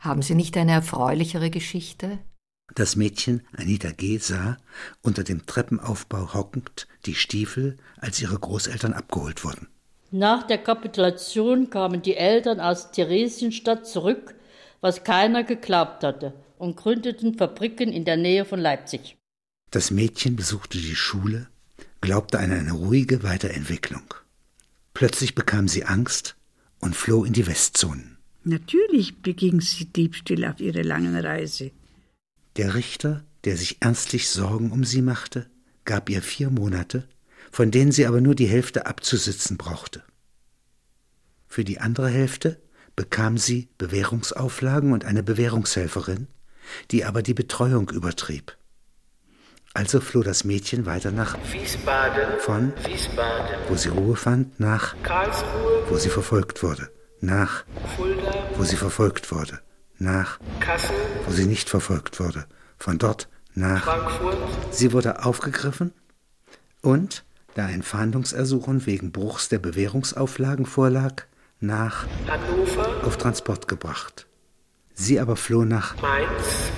Haben 0.00 0.20
Sie 0.20 0.34
nicht 0.34 0.56
eine 0.56 0.72
erfreulichere 0.72 1.50
Geschichte? 1.50 2.18
Das 2.74 2.96
Mädchen 2.96 3.46
Anita 3.56 3.92
G. 3.92 4.18
sah, 4.18 4.56
unter 5.02 5.22
dem 5.22 5.46
Treppenaufbau 5.46 6.34
hockend, 6.34 6.88
die 7.04 7.14
Stiefel, 7.14 7.76
als 7.98 8.20
ihre 8.20 8.40
Großeltern 8.40 8.92
abgeholt 8.92 9.44
wurden. 9.44 9.68
Nach 10.10 10.42
der 10.42 10.58
Kapitulation 10.58 11.70
kamen 11.70 12.02
die 12.02 12.16
Eltern 12.16 12.58
aus 12.58 12.90
Theresienstadt 12.90 13.86
zurück, 13.86 14.34
was 14.80 15.04
keiner 15.04 15.44
geglaubt 15.44 16.02
hatte, 16.02 16.34
und 16.58 16.76
gründeten 16.76 17.38
Fabriken 17.38 17.92
in 17.92 18.04
der 18.04 18.16
Nähe 18.16 18.44
von 18.44 18.58
Leipzig. 18.58 19.16
Das 19.70 19.92
Mädchen 19.92 20.34
besuchte 20.34 20.78
die 20.78 20.96
Schule, 20.96 21.46
glaubte 22.00 22.40
an 22.40 22.50
eine 22.50 22.72
ruhige 22.72 23.22
Weiterentwicklung. 23.22 24.12
Plötzlich 24.92 25.36
bekam 25.36 25.68
sie 25.68 25.84
Angst 25.84 26.35
und 26.86 26.96
floh 26.96 27.24
in 27.24 27.32
die 27.32 27.46
Westzonen. 27.46 28.16
Natürlich 28.44 29.20
beging 29.20 29.60
sie 29.60 29.86
Diebstähle 29.86 30.48
auf 30.48 30.60
ihrer 30.60 30.84
langen 30.84 31.16
Reise. 31.16 31.72
Der 32.56 32.74
Richter, 32.74 33.24
der 33.44 33.56
sich 33.56 33.78
ernstlich 33.80 34.28
Sorgen 34.28 34.70
um 34.70 34.84
sie 34.84 35.02
machte, 35.02 35.50
gab 35.84 36.08
ihr 36.08 36.22
vier 36.22 36.48
Monate, 36.48 37.08
von 37.50 37.70
denen 37.70 37.92
sie 37.92 38.06
aber 38.06 38.20
nur 38.20 38.34
die 38.34 38.46
Hälfte 38.46 38.86
abzusitzen 38.86 39.56
brauchte. 39.56 40.04
Für 41.48 41.64
die 41.64 41.80
andere 41.80 42.08
Hälfte 42.08 42.60
bekam 42.94 43.36
sie 43.36 43.68
Bewährungsauflagen 43.78 44.92
und 44.92 45.04
eine 45.04 45.22
Bewährungshelferin, 45.22 46.28
die 46.92 47.04
aber 47.04 47.22
die 47.22 47.34
Betreuung 47.34 47.90
übertrieb. 47.90 48.56
Also 49.76 50.00
floh 50.00 50.22
das 50.22 50.44
Mädchen 50.44 50.86
weiter 50.86 51.10
nach 51.10 51.36
Wiesbaden, 51.52 52.38
von, 52.38 52.72
Wiesbaden, 52.86 53.58
wo 53.68 53.74
sie 53.74 53.90
Ruhe 53.90 54.16
fand, 54.16 54.58
nach, 54.58 54.94
Karlsruhe, 55.02 55.82
wo 55.90 55.98
sie 55.98 56.08
verfolgt 56.08 56.62
wurde, 56.62 56.90
nach, 57.20 57.64
Fulda, 57.94 58.48
wo 58.56 58.64
sie 58.64 58.76
verfolgt 58.76 59.30
wurde, 59.30 59.60
nach, 59.98 60.38
Kassel, 60.60 60.96
wo 61.26 61.32
sie 61.32 61.44
nicht 61.44 61.68
verfolgt 61.68 62.18
wurde, 62.20 62.46
von 62.78 62.96
dort 62.96 63.28
nach. 63.52 63.84
Frankfurt, 63.84 64.38
Sie 64.70 64.94
wurde 64.94 65.26
aufgegriffen 65.26 65.92
und, 66.80 67.26
da 67.52 67.66
ein 67.66 67.82
Fahndungsersuchen 67.82 68.86
wegen 68.86 69.12
Bruchs 69.12 69.50
der 69.50 69.58
Bewährungsauflagen 69.58 70.64
vorlag, 70.64 71.24
nach 71.60 72.06
Hannover, 72.26 73.04
auf 73.04 73.18
Transport 73.18 73.68
gebracht. 73.68 74.26
Sie 74.94 75.20
aber 75.20 75.36
floh 75.36 75.66
nach 75.66 76.00
Mainz, 76.00 76.70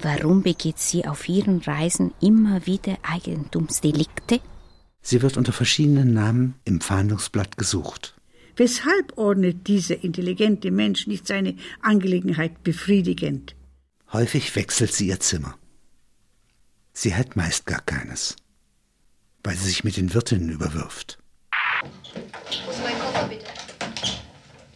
Warum 0.00 0.42
begeht 0.42 0.78
sie 0.78 1.06
auf 1.06 1.28
ihren 1.28 1.60
Reisen 1.60 2.12
immer 2.20 2.66
wieder 2.66 2.98
Eigentumsdelikte? 3.02 4.40
Sie 5.02 5.22
wird 5.22 5.36
unter 5.36 5.52
verschiedenen 5.52 6.12
Namen 6.12 6.54
im 6.64 6.80
Fahndungsblatt 6.80 7.56
gesucht. 7.56 8.14
Weshalb 8.56 9.16
ordnet 9.16 9.66
dieser 9.66 10.02
intelligente 10.02 10.70
Mensch 10.70 11.06
nicht 11.06 11.26
seine 11.26 11.56
Angelegenheit 11.80 12.62
befriedigend? 12.64 13.54
Häufig 14.12 14.54
wechselt 14.56 14.92
sie 14.92 15.08
ihr 15.08 15.20
Zimmer. 15.20 15.56
Sie 16.92 17.14
hat 17.14 17.36
meist 17.36 17.66
gar 17.66 17.80
keines, 17.80 18.36
weil 19.42 19.56
sie 19.56 19.66
sich 19.66 19.84
mit 19.84 19.96
den 19.96 20.14
Wirtinnen 20.14 20.50
überwirft. 20.50 21.18
Wo 22.64 22.70
ist 22.70 22.82
mein 22.82 22.98
Koffer, 22.98 23.28
bitte? 23.28 23.44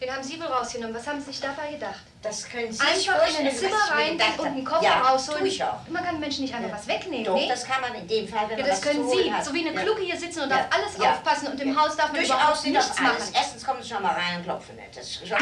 Den 0.01 0.09
haben 0.11 0.23
Sie 0.23 0.38
wohl 0.38 0.38
rausgenommen. 0.49 0.95
Was 0.95 1.07
haben 1.07 1.19
Sie 1.19 1.27
sich 1.27 1.39
dabei 1.39 1.71
gedacht? 1.73 1.99
Das 2.21 2.47
können 2.49 2.71
Sie 2.71 2.79
Einfach 2.81 3.39
in 3.39 3.47
ein 3.47 3.55
Zimmer 3.55 3.75
rein 3.91 4.19
und 4.37 4.45
einen 4.45 4.65
Koffer 4.65 4.83
ja, 4.83 5.01
rausholen. 5.01 5.39
tue 5.39 5.47
ich 5.47 5.63
auch. 5.63 5.79
Man 5.89 6.03
kann 6.03 6.19
Menschen 6.19 6.41
nicht 6.43 6.53
einfach 6.53 6.71
was 6.77 6.87
wegnehmen, 6.87 7.23
Doch, 7.25 7.35
nee? 7.35 7.47
das 7.47 7.63
kann 7.65 7.81
man 7.81 7.95
in 7.95 8.07
dem 8.07 8.27
Fall, 8.27 8.49
wenn 8.49 8.57
Ja, 8.57 8.63
man 8.65 8.69
das 8.71 8.81
was 8.85 8.91
können 8.91 9.09
Sie. 9.09 9.31
hat. 9.33 9.45
So 9.45 9.53
wie 9.53 9.65
eine 9.67 9.73
Ja. 9.75 9.81
Kluge 9.83 10.01
hier 10.01 10.17
sitzen 10.17 10.41
und 10.41 10.49
Ja. 10.49 10.57
auf 10.57 10.65
alles 10.71 10.97
Ja. 11.01 11.11
aufpassen 11.13 11.47
und 11.47 11.61
im 11.61 11.79
Haus 11.79 11.95
darf 11.95 12.07
man 12.07 12.15
Durchaus 12.15 12.35
überhaupt 12.37 12.63
nicht 12.65 12.73
nichts 12.73 12.99
machen. 13.01 13.33
Erstens 13.33 13.63
kommen 13.65 13.81
Sie 13.83 13.89
schon 13.89 14.03
mal 14.03 14.13
rein 14.13 14.37
und 14.37 14.43
klopfen 14.43 14.75
nicht. 14.75 14.95
Das 14.97 15.07
ist 15.07 15.27
schon 15.27 15.37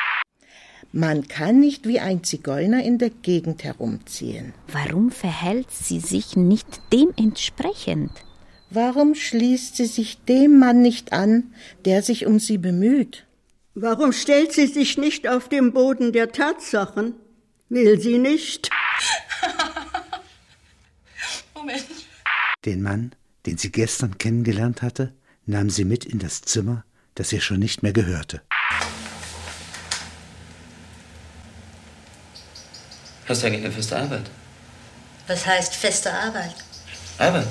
Man 0.94 1.28
kann 1.28 1.60
nicht 1.60 1.86
wie 1.88 2.00
ein 2.00 2.24
Zigeuner 2.24 2.82
in 2.84 2.98
der 2.98 3.10
Gegend 3.10 3.64
herumziehen. 3.64 4.54
Warum 4.68 5.12
verhält 5.12 5.70
sie 5.70 6.00
sich 6.00 6.36
nicht 6.38 6.80
dementsprechend? 6.94 8.12
Warum 8.70 9.14
schließt 9.16 9.76
sie 9.78 9.86
sich 9.86 10.24
dem 10.26 10.60
Mann 10.60 10.82
nicht 10.82 11.14
an, 11.14 11.54
der 11.86 12.02
sich 12.04 12.26
um 12.26 12.40
sie 12.40 12.58
bemüht? 12.58 13.26
Warum 13.80 14.12
stellt 14.12 14.54
sie 14.54 14.66
sich 14.66 14.98
nicht 14.98 15.28
auf 15.28 15.50
den 15.50 15.72
Boden 15.72 16.12
der 16.12 16.32
Tatsachen? 16.32 17.14
Will 17.70 18.02
sie 18.02 18.18
nicht? 18.18 18.72
Moment. 21.54 21.86
Den 22.66 22.82
Mann, 22.82 23.14
den 23.46 23.60
sie 23.60 23.72
gestern 23.72 24.18
kennengelernt 24.18 24.82
hatte, 24.82 25.14
nahm 25.46 25.70
sie 25.70 25.86
mit 25.86 26.06
in 26.06 26.18
das 26.18 26.42
Zimmer, 26.42 26.86
das 27.14 27.32
ihr 27.32 27.40
schon 27.40 27.60
nicht 27.60 27.84
mehr 27.84 27.94
gehörte. 27.94 28.42
Hast 33.28 33.44
du 33.44 33.46
eigentlich 33.46 33.64
eine 33.64 33.72
feste 33.72 33.96
Arbeit? 33.96 34.32
Was 35.28 35.46
heißt 35.46 35.76
feste 35.76 36.12
Arbeit? 36.12 36.56
Arbeit? 37.20 37.48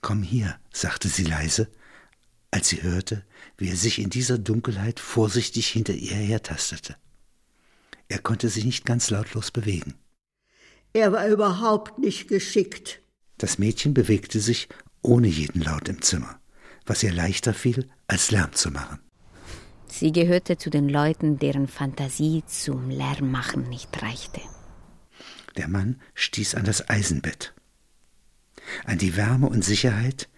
Komm 0.00 0.22
hier, 0.22 0.56
sagte 0.72 1.08
sie 1.08 1.24
leise, 1.24 1.68
als 2.50 2.68
sie 2.68 2.82
hörte, 2.82 3.24
wie 3.56 3.68
er 3.68 3.76
sich 3.76 3.98
in 3.98 4.10
dieser 4.10 4.38
Dunkelheit 4.38 5.00
vorsichtig 5.00 5.68
hinter 5.68 5.94
ihr 5.94 6.16
hertastete. 6.16 6.96
Er 8.08 8.18
konnte 8.18 8.48
sich 8.48 8.64
nicht 8.64 8.84
ganz 8.84 9.10
lautlos 9.10 9.50
bewegen. 9.50 9.94
Er 10.92 11.12
war 11.12 11.28
überhaupt 11.28 11.98
nicht 11.98 12.28
geschickt. 12.28 13.00
Das 13.38 13.58
Mädchen 13.58 13.94
bewegte 13.94 14.40
sich 14.40 14.68
ohne 15.02 15.28
jeden 15.28 15.62
Laut 15.62 15.88
im 15.88 16.02
Zimmer, 16.02 16.40
was 16.84 17.02
ihr 17.02 17.12
leichter 17.12 17.54
fiel, 17.54 17.88
als 18.08 18.30
Lärm 18.32 18.52
zu 18.52 18.70
machen. 18.70 18.98
Sie 19.86 20.12
gehörte 20.12 20.56
zu 20.56 20.70
den 20.70 20.88
Leuten, 20.88 21.38
deren 21.38 21.68
Fantasie 21.68 22.42
zum 22.46 22.90
Lärmmachen 22.90 23.68
nicht 23.68 24.02
reichte. 24.02 24.40
Der 25.56 25.68
Mann 25.68 26.00
stieß 26.14 26.54
an 26.54 26.64
das 26.64 26.88
Eisenbett, 26.88 27.54
an 28.84 28.98
die 28.98 29.16
Wärme 29.16 29.48
und 29.48 29.64
Sicherheit, 29.64 30.28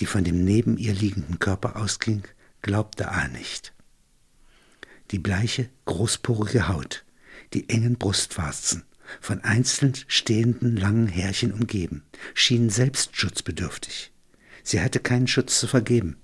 die 0.00 0.06
von 0.06 0.24
dem 0.24 0.44
neben 0.44 0.76
ihr 0.76 0.92
liegenden 0.92 1.38
Körper 1.38 1.76
ausging, 1.76 2.22
glaubte 2.62 3.10
A 3.10 3.28
nicht. 3.28 3.72
Die 5.10 5.18
bleiche, 5.18 5.68
großporige 5.84 6.68
Haut, 6.68 7.04
die 7.52 7.68
engen 7.68 7.96
Brustwarzen, 7.96 8.84
von 9.20 9.40
einzeln 9.42 9.92
stehenden 10.08 10.76
langen 10.76 11.08
Härchen 11.08 11.52
umgeben, 11.52 12.02
schienen 12.32 12.70
selbst 12.70 13.16
schutzbedürftig. 13.16 14.12
Sie 14.62 14.80
hatte 14.80 14.98
keinen 14.98 15.26
Schutz 15.26 15.60
zu 15.60 15.66
vergeben. 15.66 16.16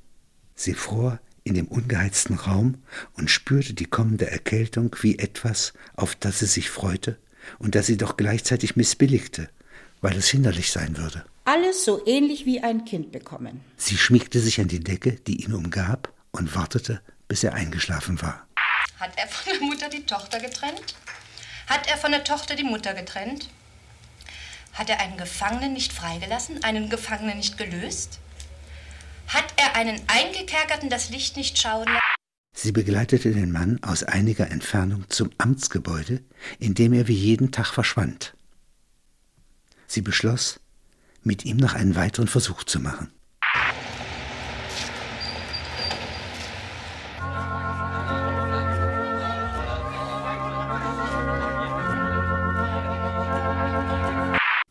Sie 0.55 0.75
fror 0.75 1.21
in 1.45 1.55
dem 1.55 1.69
ungeheizten 1.69 2.37
Raum 2.37 2.83
und 3.15 3.31
spürte 3.31 3.75
die 3.75 3.87
kommende 3.87 4.31
Erkältung 4.31 4.97
wie 5.03 5.19
etwas, 5.19 5.75
auf 5.95 6.15
das 6.15 6.39
sie 6.39 6.47
sich 6.47 6.71
freute 6.71 7.19
und 7.59 7.75
das 7.75 7.87
sie 7.87 7.97
doch 7.97 8.17
gleichzeitig 8.17 8.77
missbilligte, 8.77 9.49
weil 10.01 10.17
es 10.17 10.29
hinderlich 10.29 10.71
sein 10.71 10.97
würde. 10.97 11.25
Alles 11.53 11.85
so 11.85 12.07
ähnlich 12.07 12.47
wie 12.47 12.63
ein 12.63 12.85
Kind 12.85 13.11
bekommen. 13.11 13.61
Sie 13.77 13.99
schmiegte 13.99 14.39
sich 14.39 14.61
an 14.61 14.69
die 14.69 14.79
Decke, 14.79 15.15
die 15.15 15.43
ihn 15.45 15.53
umgab, 15.53 16.13
und 16.31 16.55
wartete, 16.55 17.01
bis 17.27 17.43
er 17.43 17.55
eingeschlafen 17.55 18.23
war. 18.23 18.47
Hat 19.01 19.11
er 19.17 19.27
von 19.27 19.53
der 19.53 19.61
Mutter 19.61 19.89
die 19.89 20.07
Tochter 20.07 20.39
getrennt? 20.39 20.95
Hat 21.67 21.89
er 21.91 21.97
von 21.97 22.13
der 22.13 22.23
Tochter 22.23 22.55
die 22.55 22.63
Mutter 22.63 22.95
getrennt? 22.95 23.49
Hat 24.75 24.91
er 24.91 25.01
einen 25.01 25.17
Gefangenen 25.17 25.73
nicht 25.73 25.93
freigelassen, 25.93 26.63
einen 26.63 26.89
Gefangenen 26.89 27.39
nicht 27.39 27.59
gelöst? 27.59 28.21
Hat 29.27 29.53
er 29.57 29.75
einen 29.75 30.01
Eingekerkerten 30.07 30.89
das 30.89 31.11
Licht 31.11 31.37
nicht 31.37 31.59
schauen 31.59 31.87
lassen? 31.87 31.99
Sie 32.57 32.71
begleitete 32.71 33.33
den 33.33 33.51
Mann 33.51 33.83
aus 33.83 34.05
einiger 34.05 34.49
Entfernung 34.53 35.07
zum 35.09 35.31
Amtsgebäude, 35.39 36.23
in 36.61 36.75
dem 36.75 36.93
er 36.93 37.09
wie 37.09 37.15
jeden 37.15 37.51
Tag 37.51 37.75
verschwand. 37.75 38.35
Sie 39.89 40.03
beschloss, 40.03 40.60
mit 41.23 41.45
ihm 41.45 41.57
noch 41.57 41.75
einen 41.75 41.97
weiteren 41.97 42.29
Versuch 42.29 42.65
zu 42.65 42.81
machen. 42.81 43.11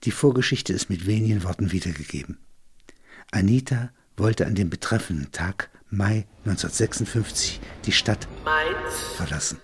Die 0.06 0.12
Vorgeschichte 0.12 0.74
ist 0.74 0.90
mit 0.90 1.06
wenigen 1.06 1.44
Worten 1.44 1.72
wiedergegeben. 1.72 2.38
Anita 3.32 3.92
wollte 4.18 4.48
an 4.48 4.56
dem 4.56 4.70
betreffenden 4.70 5.32
Tag 5.32 5.70
Mai 5.90 6.26
1956 6.46 7.60
die 7.86 7.92
Stadt 7.92 8.28
Mainz, 8.44 8.96
verlassen, 9.18 9.60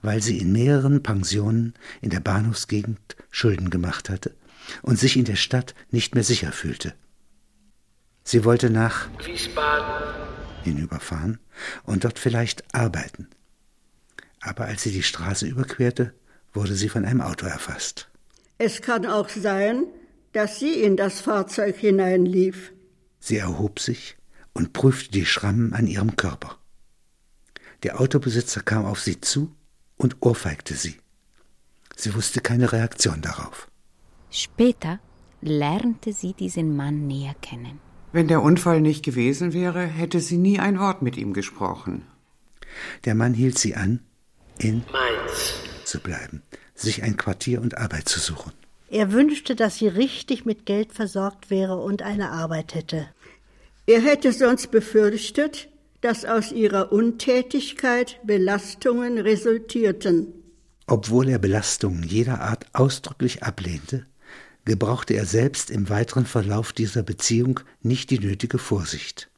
weil 0.00 0.22
sie 0.22 0.38
in 0.38 0.52
mehreren 0.52 1.02
Pensionen 1.02 1.74
in 2.00 2.10
der 2.10 2.20
Bahnhofsgegend 2.20 3.16
Schulden 3.30 3.68
gemacht 3.68 4.08
hatte 4.08 4.37
und 4.82 4.98
sich 4.98 5.16
in 5.16 5.24
der 5.24 5.36
Stadt 5.36 5.74
nicht 5.90 6.14
mehr 6.14 6.24
sicher 6.24 6.52
fühlte. 6.52 6.94
Sie 8.24 8.44
wollte 8.44 8.70
nach 8.70 9.08
Wiesbaden, 9.24 10.26
hinüberfahren 10.62 11.38
und 11.84 12.04
dort 12.04 12.18
vielleicht 12.18 12.74
arbeiten. 12.74 13.28
Aber 14.40 14.66
als 14.66 14.82
sie 14.82 14.92
die 14.92 15.02
Straße 15.02 15.46
überquerte, 15.46 16.14
wurde 16.52 16.74
sie 16.74 16.88
von 16.88 17.04
einem 17.04 17.20
Auto 17.20 17.46
erfasst. 17.46 18.08
Es 18.58 18.82
kann 18.82 19.06
auch 19.06 19.28
sein, 19.28 19.84
dass 20.32 20.58
sie 20.58 20.82
in 20.82 20.96
das 20.96 21.20
Fahrzeug 21.20 21.76
hineinlief. 21.76 22.72
Sie 23.20 23.36
erhob 23.36 23.80
sich 23.80 24.16
und 24.52 24.72
prüfte 24.72 25.10
die 25.10 25.26
Schrammen 25.26 25.72
an 25.72 25.86
ihrem 25.86 26.16
Körper. 26.16 26.58
Der 27.82 28.00
Autobesitzer 28.00 28.60
kam 28.60 28.84
auf 28.84 29.00
sie 29.00 29.20
zu 29.20 29.54
und 29.96 30.16
ohrfeigte 30.20 30.74
sie. 30.74 30.98
Sie 31.96 32.14
wusste 32.14 32.40
keine 32.40 32.72
Reaktion 32.72 33.20
darauf. 33.20 33.67
Später 34.30 35.00
lernte 35.40 36.12
sie 36.12 36.32
diesen 36.32 36.76
Mann 36.76 37.06
näher 37.06 37.34
kennen. 37.40 37.80
Wenn 38.12 38.28
der 38.28 38.42
Unfall 38.42 38.80
nicht 38.80 39.04
gewesen 39.04 39.52
wäre, 39.52 39.82
hätte 39.82 40.20
sie 40.20 40.38
nie 40.38 40.58
ein 40.58 40.78
Wort 40.78 41.02
mit 41.02 41.16
ihm 41.16 41.32
gesprochen. 41.32 42.02
Der 43.04 43.14
Mann 43.14 43.34
hielt 43.34 43.58
sie 43.58 43.74
an, 43.74 44.00
in 44.58 44.82
Mainz, 44.92 45.54
zu 45.84 46.00
bleiben, 46.00 46.42
sich 46.74 47.02
ein 47.02 47.16
Quartier 47.16 47.60
und 47.60 47.78
Arbeit 47.78 48.08
zu 48.08 48.18
suchen. 48.18 48.52
Er 48.90 49.12
wünschte, 49.12 49.54
dass 49.54 49.76
sie 49.76 49.88
richtig 49.88 50.46
mit 50.46 50.64
Geld 50.64 50.92
versorgt 50.92 51.50
wäre 51.50 51.76
und 51.76 52.02
eine 52.02 52.30
Arbeit 52.30 52.74
hätte. 52.74 53.08
Er 53.86 54.00
hätte 54.00 54.32
sonst 54.32 54.70
befürchtet, 54.70 55.68
dass 56.00 56.24
aus 56.24 56.52
ihrer 56.52 56.92
Untätigkeit 56.92 58.18
Belastungen 58.24 59.18
resultierten. 59.18 60.32
Obwohl 60.86 61.28
er 61.28 61.38
Belastungen 61.38 62.02
jeder 62.02 62.40
Art 62.40 62.66
ausdrücklich 62.72 63.42
ablehnte, 63.42 64.06
gebrauchte 64.68 65.14
er 65.14 65.24
selbst 65.24 65.70
im 65.70 65.88
weiteren 65.88 66.26
Verlauf 66.26 66.72
dieser 66.72 67.02
Beziehung 67.02 67.60
nicht 67.80 68.10
die 68.10 68.18
nötige 68.18 68.58
Vorsicht. 68.58 69.30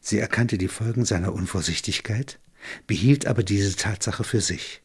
Sie 0.00 0.18
erkannte 0.18 0.58
die 0.58 0.68
Folgen 0.68 1.04
seiner 1.04 1.32
Unvorsichtigkeit, 1.32 2.38
behielt 2.86 3.26
aber 3.26 3.42
diese 3.42 3.74
Tatsache 3.74 4.22
für 4.22 4.40
sich, 4.40 4.80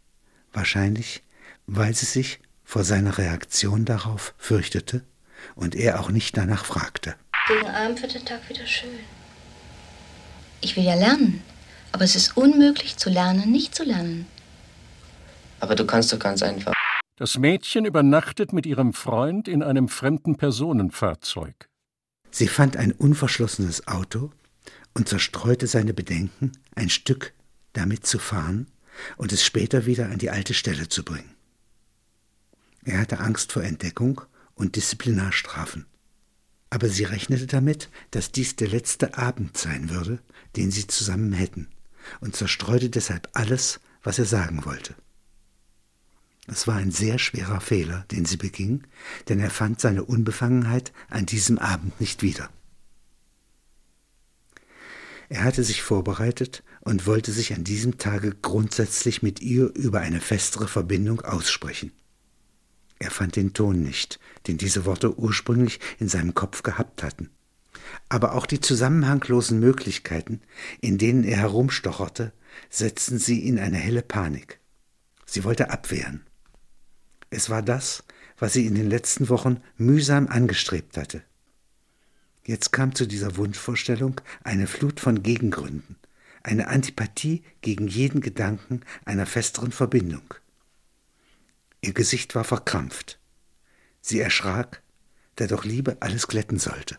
wahrscheinlich, 0.52 1.22
weil 1.68 1.94
sie 1.94 2.08
sich 2.08 2.40
vor 2.64 2.84
seiner 2.84 3.20
Reaktion 3.20 3.86
darauf 3.86 4.34
fürchtete 4.40 5.04
und 5.54 5.76
er 5.76 6.00
auch 6.00 6.10
nicht 6.10 6.36
danach 6.36 6.66
fragte. 6.66 7.16
Gegen 7.48 7.68
Abend 7.68 8.02
wird 8.02 8.16
der 8.16 8.26
Tag 8.26 8.50
wieder 8.50 8.66
schön. 8.66 8.90
Ich 10.62 10.76
will 10.76 10.84
ja 10.84 10.96
lernen, 10.96 11.44
aber 11.92 12.06
es 12.06 12.16
ist 12.16 12.36
unmöglich 12.36 12.98
zu 12.98 13.12
lernen, 13.12 13.52
nicht 13.52 13.76
zu 13.76 13.84
lernen. 13.84 14.26
Aber 15.60 15.76
du 15.76 15.86
kannst 15.86 16.12
doch 16.12 16.20
ganz 16.20 16.42
einfach. 16.42 16.74
Das 17.22 17.38
Mädchen 17.38 17.86
übernachtet 17.86 18.52
mit 18.52 18.66
ihrem 18.66 18.94
Freund 18.94 19.48
in 19.48 19.62
einem 19.62 19.90
fremden 19.90 20.38
Personenfahrzeug. 20.38 21.70
Sie 22.32 22.48
fand 22.48 22.78
ein 22.78 22.94
unverschlossenes 22.94 23.88
Auto 23.88 24.32
und 24.96 25.08
zerstreute 25.08 25.68
seine 25.68 25.94
Bedenken, 25.94 26.54
ein 26.74 26.90
Stück 26.90 27.36
damit 27.74 28.08
zu 28.08 28.18
fahren 28.18 28.72
und 29.18 29.32
es 29.34 29.46
später 29.46 29.86
wieder 29.86 30.10
an 30.10 30.18
die 30.18 30.32
alte 30.32 30.56
Stelle 30.56 30.90
zu 30.90 31.06
bringen. 31.06 31.36
Er 32.86 32.98
hatte 32.98 33.20
Angst 33.20 33.52
vor 33.52 33.64
Entdeckung 33.64 34.22
und 34.56 34.76
Disziplinarstrafen. 34.76 35.86
Aber 36.72 36.90
sie 36.90 37.04
rechnete 37.04 37.46
damit, 37.46 37.90
dass 38.10 38.32
dies 38.32 38.56
der 38.56 38.70
letzte 38.70 39.16
Abend 39.20 39.60
sein 39.60 39.92
würde, 39.92 40.18
den 40.56 40.72
sie 40.72 40.88
zusammen 40.88 41.34
hätten, 41.34 41.68
und 42.20 42.36
zerstreute 42.36 42.90
deshalb 42.90 43.30
alles, 43.34 43.80
was 44.02 44.18
er 44.18 44.26
sagen 44.26 44.66
wollte. 44.66 44.96
Es 46.48 46.68
war 46.68 46.76
ein 46.76 46.92
sehr 46.92 47.20
schwerer 47.20 47.62
Fehler, 47.62 48.06
den 48.12 48.26
sie 48.26 48.38
beging, 48.38 48.84
denn 49.30 49.40
er 49.40 49.52
fand 49.52 49.80
seine 49.80 50.04
Unbefangenheit 50.04 50.92
an 51.10 51.26
diesem 51.26 51.60
Abend 51.60 52.00
nicht 52.02 52.24
wieder. 52.24 52.50
Er 55.30 55.44
hatte 55.44 55.64
sich 55.64 55.82
vorbereitet 55.82 56.64
und 56.82 57.06
wollte 57.06 57.32
sich 57.32 57.54
an 57.54 57.64
diesem 57.64 57.98
Tage 57.98 58.36
grundsätzlich 58.42 59.24
mit 59.24 59.40
ihr 59.40 59.74
über 59.76 60.02
eine 60.02 60.20
festere 60.20 60.68
Verbindung 60.68 61.22
aussprechen. 61.22 61.94
Er 63.00 63.12
fand 63.12 63.36
den 63.36 63.54
Ton 63.54 63.82
nicht, 63.82 64.20
den 64.48 64.58
diese 64.58 64.86
Worte 64.86 65.18
ursprünglich 65.18 65.80
in 66.00 66.10
seinem 66.10 66.34
Kopf 66.34 66.64
gehabt 66.64 67.02
hatten. 67.02 67.30
Aber 68.10 68.36
auch 68.36 68.46
die 68.46 68.60
zusammenhanglosen 68.60 69.60
Möglichkeiten, 69.60 70.42
in 70.82 70.98
denen 70.98 71.24
er 71.24 71.38
herumstocherte, 71.38 72.34
setzten 72.70 73.18
sie 73.18 73.48
in 73.48 73.58
eine 73.58 73.78
helle 73.78 74.02
Panik. 74.02 74.60
Sie 75.26 75.44
wollte 75.44 75.70
abwehren. 75.70 76.26
Es 77.32 77.50
war 77.50 77.64
das, 77.64 78.04
was 78.38 78.54
sie 78.54 78.68
in 78.68 78.76
den 78.76 78.90
letzten 78.90 79.30
Wochen 79.30 79.62
mühsam 79.78 80.28
angestrebt 80.28 80.98
hatte. 80.98 81.24
Jetzt 82.46 82.72
kam 82.72 82.94
zu 82.94 83.08
dieser 83.08 83.38
Wunschvorstellung 83.38 84.20
eine 84.44 84.68
Flut 84.68 85.00
von 85.00 85.24
Gegengründen, 85.24 85.96
eine 86.44 86.68
Antipathie 86.68 87.44
gegen 87.62 87.88
jeden 87.88 88.20
Gedanken 88.20 88.82
einer 89.06 89.26
festeren 89.26 89.72
Verbindung. 89.72 90.34
Ihr 91.80 91.94
Gesicht 91.94 92.36
war 92.36 92.44
verkrampft. 92.44 93.18
Sie 94.02 94.20
erschrak, 94.20 94.82
da 95.36 95.48
doch 95.48 95.64
Liebe 95.64 95.98
alles 96.02 96.28
glätten 96.28 96.60
sollte. 96.60 96.98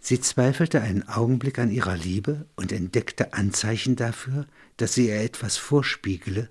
Sie 0.00 0.20
zweifelte 0.20 0.80
einen 0.80 1.06
Augenblick 1.08 1.58
an 1.58 1.70
ihrer 1.70 1.96
Liebe 1.96 2.46
und 2.56 2.72
entdeckte 2.72 3.32
Anzeichen 3.34 3.94
dafür, 3.94 4.46
dass 4.78 4.94
sie 4.94 5.08
ihr 5.08 5.20
etwas 5.20 5.56
vorspiegele 5.56 6.50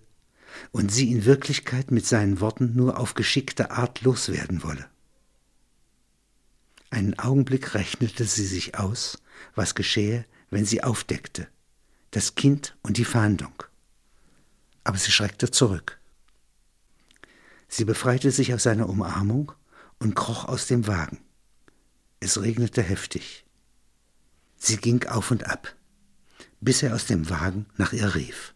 und 0.72 0.91
sie 0.91 1.12
in 1.12 1.26
Wirklichkeit 1.26 1.91
mit 1.91 2.05
seinen 2.05 2.39
Worten 2.39 2.76
nur 2.76 2.99
auf 2.99 3.14
geschickte 3.14 3.72
Art 3.72 4.01
loswerden 4.01 4.64
wolle. 4.64 4.89
Einen 6.89 7.18
Augenblick 7.20 7.76
rechnete 7.76 8.26
sie 8.26 8.45
sich 8.45 8.78
aus, 8.78 9.22
was 9.55 9.76
geschähe, 9.76 10.26
wenn 10.49 10.66
sie 10.66 10.84
aufdeckte, 10.84 11.47
das 12.12 12.36
Kind 12.36 12.76
und 12.82 12.97
die 12.97 13.05
Fahndung. 13.05 13.53
Aber 14.84 14.97
sie 14.97 15.12
schreckte 15.12 15.51
zurück. 15.51 15.99
Sie 17.68 17.86
befreite 17.86 18.32
sich 18.32 18.53
aus 18.53 18.64
seiner 18.64 18.89
Umarmung 18.89 19.51
und 19.99 20.16
kroch 20.16 20.45
aus 20.45 20.66
dem 20.66 20.88
Wagen. 20.88 21.20
Es 22.20 22.41
regnete 22.41 22.82
heftig. 22.82 23.45
Sie 24.57 24.78
ging 24.78 25.05
auf 25.07 25.32
und 25.32 25.45
ab, 25.45 25.76
bis 26.60 26.82
er 26.84 26.95
aus 26.95 27.05
dem 27.05 27.30
Wagen 27.30 27.68
nach 27.78 27.93
ihr 27.93 28.16
rief. 28.16 28.55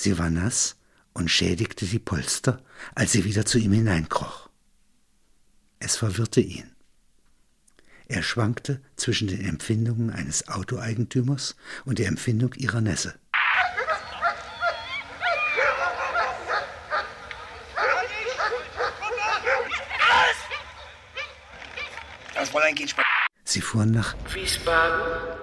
Sie 0.00 0.18
war 0.18 0.30
nass 0.30 0.76
und 1.12 1.30
schädigte 1.30 1.84
die 1.84 1.98
Polster, 1.98 2.62
als 2.94 3.12
sie 3.12 3.26
wieder 3.26 3.44
zu 3.44 3.58
ihm 3.58 3.72
hineinkroch. 3.72 4.48
Es 5.78 5.96
verwirrte 5.96 6.40
ihn. 6.40 6.74
Er 8.08 8.22
schwankte 8.22 8.80
zwischen 8.96 9.28
den 9.28 9.44
Empfindungen 9.44 10.08
eines 10.08 10.48
Autoeigentümers 10.48 11.54
und 11.84 11.98
der 11.98 12.08
Empfindung 12.08 12.54
ihrer 12.54 12.80
Nässe. 12.80 13.14
Sie 23.44 23.60
fuhren 23.60 23.90
nach 23.90 24.16
Wiesbaden. 24.32 25.38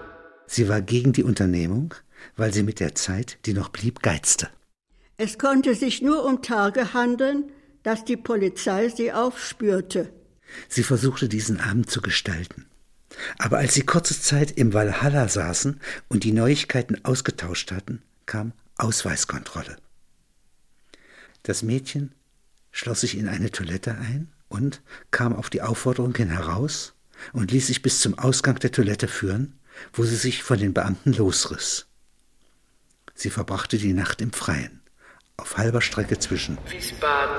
Sie 0.47 0.67
war 0.67 0.81
gegen 0.81 1.13
die 1.13 1.23
Unternehmung, 1.23 1.93
weil 2.35 2.53
sie 2.53 2.63
mit 2.63 2.79
der 2.79 2.95
Zeit, 2.95 3.37
die 3.45 3.53
noch 3.53 3.69
blieb, 3.69 4.01
geizte. 4.01 4.49
Es 5.17 5.39
konnte 5.39 5.73
sich 5.73 6.01
nur 6.01 6.25
um 6.25 6.41
Tage 6.41 6.93
handeln, 6.93 7.51
dass 7.83 8.05
die 8.05 8.17
Polizei 8.17 8.89
sie 8.89 9.11
aufspürte. 9.11 10.13
Sie 10.69 10.83
versuchte 10.83 11.29
diesen 11.29 11.59
Abend 11.59 11.89
zu 11.89 12.01
gestalten. 12.01 12.65
Aber 13.39 13.57
als 13.57 13.73
sie 13.73 13.81
kurze 13.81 14.19
Zeit 14.19 14.51
im 14.51 14.73
Walhalla 14.73 15.27
saßen 15.27 15.79
und 16.07 16.23
die 16.23 16.33
Neuigkeiten 16.33 17.03
ausgetauscht 17.03 17.71
hatten, 17.71 18.01
kam 18.25 18.53
Ausweiskontrolle. 18.77 19.77
Das 21.43 21.63
Mädchen 21.63 22.13
schloss 22.71 23.01
sich 23.01 23.17
in 23.17 23.27
eine 23.27 23.51
Toilette 23.51 23.95
ein 23.95 24.31
und 24.49 24.81
kam 25.11 25.35
auf 25.35 25.49
die 25.49 25.61
Aufforderung 25.61 26.13
hin 26.15 26.29
heraus 26.29 26.93
und 27.33 27.51
ließ 27.51 27.67
sich 27.67 27.81
bis 27.81 28.01
zum 28.01 28.19
Ausgang 28.19 28.59
der 28.59 28.71
Toilette 28.71 29.07
führen, 29.07 29.57
wo 29.93 30.03
sie 30.03 30.15
sich 30.15 30.43
von 30.43 30.59
den 30.59 30.73
Beamten 30.73 31.13
losriss. 31.13 31.87
Sie 33.17 33.31
verbrachte 33.31 33.79
die 33.79 33.93
Nacht 33.93 34.21
im 34.21 34.31
Freien, 34.31 34.79
auf 35.37 35.57
halber 35.57 35.81
Strecke 35.81 36.19
zwischen 36.19 36.59
Wiesbaden 36.69 37.35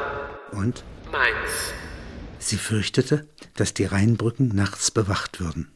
und 0.51 0.83
Mainz. 1.13 1.73
Sie 2.41 2.57
fürchtete, 2.57 3.29
dass 3.55 3.75
die 3.75 3.85
Rheinbrücken 3.85 4.49
nachts 4.49 4.91
bewacht 4.91 5.39
würden. 5.39 5.71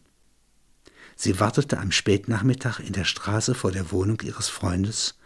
Sie 1.15 1.39
wartete 1.39 1.79
am 1.79 1.93
Spätnachmittag 1.93 2.81
in 2.81 2.93
der 2.93 3.05
Straße 3.05 3.55
vor 3.55 3.71
der 3.71 3.93
Wohnung 3.93 4.21
ihres 4.23 4.49
Freundes, 4.49 5.21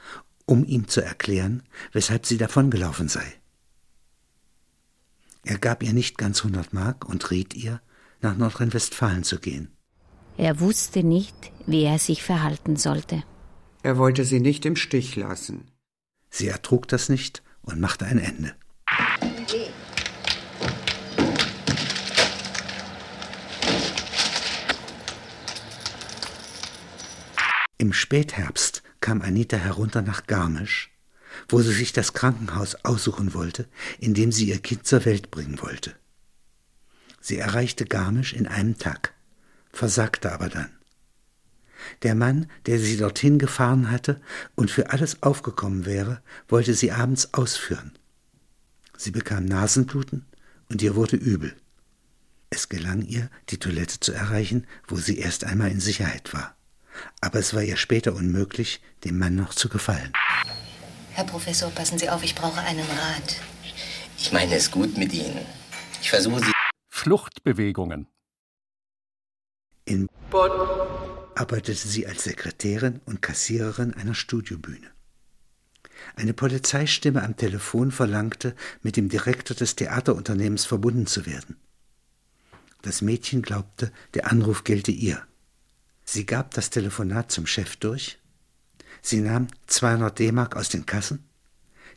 um 0.44 0.62
ihm 0.62 0.88
zu 0.88 1.00
erklären, 1.00 1.62
weshalb 1.92 2.26
sie 2.26 2.36
davongelaufen 2.36 3.08
sei. 3.08 3.24
Er 5.42 5.56
gab 5.56 5.82
ihr 5.82 5.94
nicht 5.94 6.18
ganz 6.18 6.44
hundert 6.44 6.74
Mark 6.74 7.08
und 7.08 7.30
riet 7.30 7.54
ihr, 7.54 7.80
nach 8.20 8.36
Nordrhein-Westfalen 8.36 9.24
zu 9.24 9.38
gehen. 9.38 9.74
Er 10.36 10.60
wusste 10.60 11.02
nicht, 11.02 11.50
wie 11.66 11.84
er 11.84 11.98
sich 11.98 12.22
verhalten 12.22 12.76
sollte. 12.76 13.22
Er 13.86 13.98
wollte 13.98 14.24
sie 14.24 14.40
nicht 14.40 14.66
im 14.66 14.74
Stich 14.74 15.14
lassen. 15.14 15.70
Sie 16.28 16.48
ertrug 16.48 16.88
das 16.88 17.08
nicht 17.08 17.44
und 17.62 17.78
machte 17.78 18.04
ein 18.04 18.18
Ende. 18.18 18.52
Im 27.78 27.92
Spätherbst 27.92 28.82
kam 29.00 29.22
Anita 29.22 29.56
herunter 29.56 30.02
nach 30.02 30.26
Garmisch, 30.26 30.90
wo 31.48 31.60
sie 31.62 31.72
sich 31.72 31.92
das 31.92 32.12
Krankenhaus 32.12 32.74
aussuchen 32.84 33.34
wollte, 33.34 33.68
in 34.00 34.14
dem 34.14 34.32
sie 34.32 34.48
ihr 34.48 34.58
Kind 34.58 34.84
zur 34.84 35.04
Welt 35.04 35.30
bringen 35.30 35.62
wollte. 35.62 35.94
Sie 37.20 37.38
erreichte 37.38 37.84
Garmisch 37.84 38.32
in 38.32 38.48
einem 38.48 38.78
Tag, 38.78 39.14
versagte 39.70 40.32
aber 40.32 40.48
dann. 40.48 40.75
Der 42.02 42.14
Mann, 42.14 42.50
der 42.66 42.78
sie 42.78 42.96
dorthin 42.96 43.38
gefahren 43.38 43.90
hatte 43.90 44.20
und 44.54 44.70
für 44.70 44.90
alles 44.90 45.22
aufgekommen 45.22 45.86
wäre, 45.86 46.22
wollte 46.48 46.74
sie 46.74 46.92
abends 46.92 47.34
ausführen. 47.34 47.92
Sie 48.96 49.10
bekam 49.10 49.44
Nasenbluten 49.44 50.26
und 50.68 50.82
ihr 50.82 50.96
wurde 50.96 51.16
übel. 51.16 51.54
Es 52.50 52.68
gelang 52.68 53.02
ihr, 53.02 53.28
die 53.50 53.58
Toilette 53.58 54.00
zu 54.00 54.12
erreichen, 54.12 54.66
wo 54.86 54.96
sie 54.96 55.18
erst 55.18 55.44
einmal 55.44 55.70
in 55.70 55.80
Sicherheit 55.80 56.32
war. 56.32 56.54
Aber 57.20 57.38
es 57.38 57.52
war 57.54 57.62
ihr 57.62 57.76
später 57.76 58.14
unmöglich, 58.14 58.80
dem 59.04 59.18
Mann 59.18 59.34
noch 59.34 59.54
zu 59.54 59.68
gefallen. 59.68 60.12
Herr 61.12 61.24
Professor, 61.24 61.70
passen 61.70 61.98
Sie 61.98 62.08
auf, 62.08 62.22
ich 62.22 62.34
brauche 62.34 62.60
einen 62.60 62.80
Rat. 62.80 63.36
Ich 64.18 64.32
meine 64.32 64.54
es 64.54 64.70
gut 64.70 64.96
mit 64.96 65.12
Ihnen. 65.12 65.44
Ich 66.00 66.10
versuche 66.10 66.40
Sie. 66.40 66.52
Fluchtbewegungen. 66.88 68.06
In 69.84 70.08
Bonn. 70.30 70.50
Arbeitete 71.36 71.86
sie 71.86 72.06
als 72.06 72.24
Sekretärin 72.24 73.00
und 73.04 73.22
Kassiererin 73.22 73.94
einer 73.94 74.14
Studiobühne. 74.14 74.90
Eine 76.14 76.34
Polizeistimme 76.34 77.22
am 77.22 77.36
Telefon 77.36 77.90
verlangte, 77.90 78.54
mit 78.82 78.96
dem 78.96 79.08
Direktor 79.08 79.56
des 79.56 79.76
Theaterunternehmens 79.76 80.64
verbunden 80.64 81.06
zu 81.06 81.26
werden. 81.26 81.56
Das 82.82 83.02
Mädchen 83.02 83.42
glaubte, 83.42 83.92
der 84.14 84.30
Anruf 84.30 84.64
gelte 84.64 84.92
ihr. 84.92 85.22
Sie 86.04 86.24
gab 86.24 86.54
das 86.54 86.70
Telefonat 86.70 87.32
zum 87.32 87.46
Chef 87.46 87.76
durch. 87.76 88.18
Sie 89.02 89.20
nahm 89.20 89.48
200 89.66 90.18
D-Mark 90.18 90.56
aus 90.56 90.68
den 90.68 90.86
Kassen, 90.86 91.24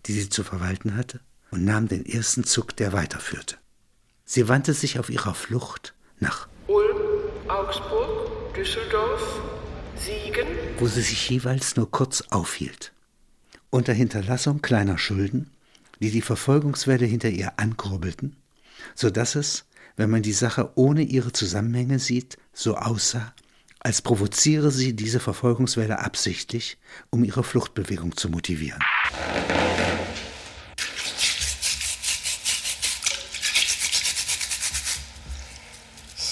die 0.05 0.13
sie 0.13 0.29
zu 0.29 0.43
verwalten 0.43 0.95
hatte, 0.95 1.19
und 1.51 1.63
nahm 1.63 1.87
den 1.87 2.05
ersten 2.05 2.43
Zug, 2.43 2.75
der 2.75 2.93
weiterführte. 2.93 3.57
Sie 4.25 4.47
wandte 4.47 4.73
sich 4.73 4.99
auf 4.99 5.09
ihrer 5.09 5.33
Flucht 5.33 5.95
nach 6.19 6.47
Ulm, 6.67 6.97
Augsburg, 7.47 8.28
Düsseldorf, 8.59 9.41
Siegen, 9.95 10.45
wo 10.79 10.87
sie 10.87 10.99
sich 10.99 11.29
jeweils 11.29 11.77
nur 11.77 11.89
kurz 11.89 12.25
aufhielt. 12.29 12.91
Unter 13.69 13.93
Hinterlassung 13.93 14.61
kleiner 14.61 14.97
Schulden, 14.97 15.49
die 16.01 16.11
die 16.11 16.21
Verfolgungswelle 16.21 17.05
hinter 17.05 17.29
ihr 17.29 17.53
ankurbelten, 17.55 18.35
so 18.95 19.09
dass 19.09 19.35
es, 19.35 19.63
wenn 19.95 20.09
man 20.09 20.23
die 20.23 20.33
Sache 20.33 20.73
ohne 20.75 21.03
ihre 21.03 21.31
Zusammenhänge 21.31 21.99
sieht, 21.99 22.37
so 22.51 22.75
aussah, 22.75 23.33
als 23.79 24.01
provoziere 24.01 24.71
sie 24.71 24.93
diese 24.93 25.21
Verfolgungswelle 25.21 25.99
absichtlich, 25.99 26.77
um 27.11 27.23
ihre 27.23 27.45
Fluchtbewegung 27.45 28.17
zu 28.17 28.27
motivieren. 28.27 28.83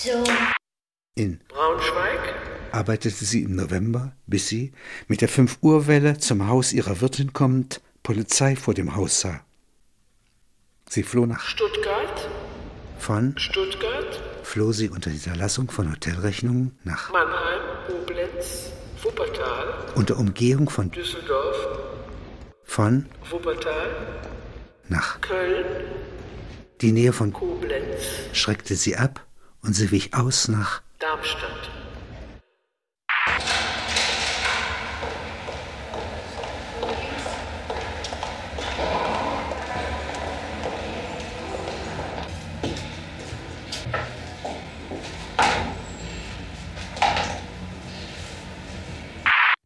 so. 0.07 0.46
In. 1.17 1.41
Braunschweig? 1.47 2.19
Arbeitete 2.71 3.25
sie 3.25 3.41
im 3.41 3.55
November, 3.55 4.13
bis 4.27 4.49
sie, 4.49 4.71
mit 5.07 5.21
der 5.21 5.29
5-Uhr-Welle 5.29 6.19
zum 6.19 6.47
Haus 6.47 6.73
ihrer 6.73 7.01
Wirtin 7.01 7.33
kommend, 7.33 7.81
Polizei 8.03 8.55
vor 8.55 8.75
dem 8.75 8.95
Haus 8.95 9.21
sah. 9.21 9.41
Sie 10.87 11.01
floh 11.01 11.25
nach 11.25 11.41
Stuttgart, 11.41 12.29
von 12.99 13.35
Stuttgart, 13.37 14.21
floh 14.43 14.71
sie 14.71 14.89
unter 14.89 15.09
Hinterlassung 15.09 15.71
von 15.71 15.91
Hotelrechnungen 15.91 16.77
nach 16.83 17.11
Mannheim, 17.11 17.61
Koblenz, 17.87 18.71
Wuppertal, 19.01 19.91
unter 19.95 20.19
Umgehung 20.19 20.69
von 20.69 20.91
Düsseldorf, 20.91 21.57
von 22.63 23.07
Wuppertal, 23.31 23.89
nach 24.87 25.19
Köln, 25.21 25.65
die 26.81 26.91
Nähe 26.91 27.11
von 27.11 27.33
Koblenz, 27.33 28.03
schreckte 28.33 28.75
sie 28.75 28.97
ab 28.97 29.25
und 29.63 29.73
sie 29.73 29.89
wich 29.89 30.13
aus 30.13 30.47
nach 30.47 30.83
Darmstadt. 30.99 31.69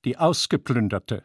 Die 0.03 0.17
Ausgeplünderte. 0.17 1.23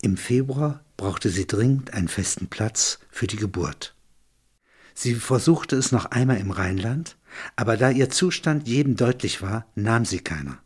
Im 0.00 0.16
Februar 0.16 0.82
brauchte 0.96 1.28
sie 1.28 1.46
dringend 1.46 1.92
einen 1.92 2.08
festen 2.08 2.48
Platz 2.48 3.00
für 3.10 3.26
die 3.26 3.36
Geburt. 3.36 3.94
Sie 4.94 5.14
versuchte 5.14 5.76
es 5.76 5.92
noch 5.92 6.06
einmal 6.06 6.38
im 6.38 6.50
Rheinland, 6.50 7.18
aber 7.56 7.76
da 7.76 7.90
ihr 7.90 8.10
Zustand 8.10 8.68
jedem 8.68 8.96
deutlich 8.96 9.42
war, 9.42 9.66
nahm 9.74 10.04
sie 10.04 10.20
keiner. 10.20 10.58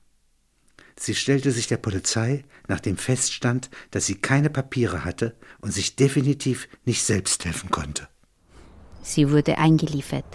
Sie 0.98 1.14
stellte 1.14 1.50
sich 1.50 1.66
der 1.66 1.78
Polizei, 1.78 2.44
nachdem 2.68 2.98
feststand, 2.98 3.70
dass 3.90 4.06
sie 4.06 4.16
keine 4.16 4.50
Papiere 4.50 5.04
hatte 5.04 5.34
und 5.60 5.72
sich 5.72 5.96
definitiv 5.96 6.68
nicht 6.84 7.02
selbst 7.02 7.46
helfen 7.46 7.70
konnte. 7.70 8.08
Sie 9.02 9.30
wurde 9.30 9.56
eingeliefert 9.56 10.26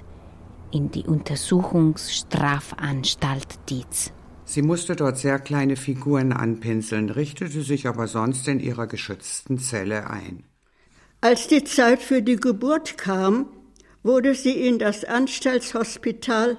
in 0.71 0.89
die 0.91 1.05
Untersuchungsstrafanstalt 1.05 3.69
Dietz. 3.69 4.11
Sie 4.43 4.61
musste 4.61 4.95
dort 4.95 5.17
sehr 5.17 5.39
kleine 5.39 5.75
Figuren 5.75 6.31
anpinseln, 6.33 7.09
richtete 7.09 7.61
sich 7.61 7.87
aber 7.87 8.07
sonst 8.07 8.47
in 8.47 8.59
ihrer 8.59 8.87
geschützten 8.87 9.59
Zelle 9.59 10.09
ein. 10.09 10.43
Als 11.21 11.47
die 11.47 11.63
Zeit 11.63 12.01
für 12.01 12.21
die 12.21 12.35
Geburt 12.35 12.97
kam, 12.97 13.47
wurde 14.05 14.35
sie 14.35 14.67
in 14.67 14.77
das 14.77 15.03
Anstaltshospital, 15.03 16.57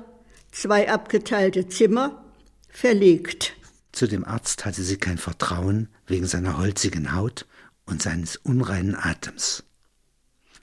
zwei 0.51 0.91
abgeteilte 0.91 1.69
Zimmer, 1.69 2.25
verlegt. 2.69 3.55
Zu 3.93 4.09
dem 4.09 4.25
Arzt 4.25 4.65
hatte 4.65 4.83
sie 4.83 4.97
kein 4.99 5.17
Vertrauen 5.17 5.89
wegen 6.09 6.27
seiner 6.27 6.59
holzigen 6.59 7.15
Haut 7.15 7.47
und 7.87 8.03
seines 8.03 8.37
unreinen 8.37 8.97
Atems. 8.97 9.63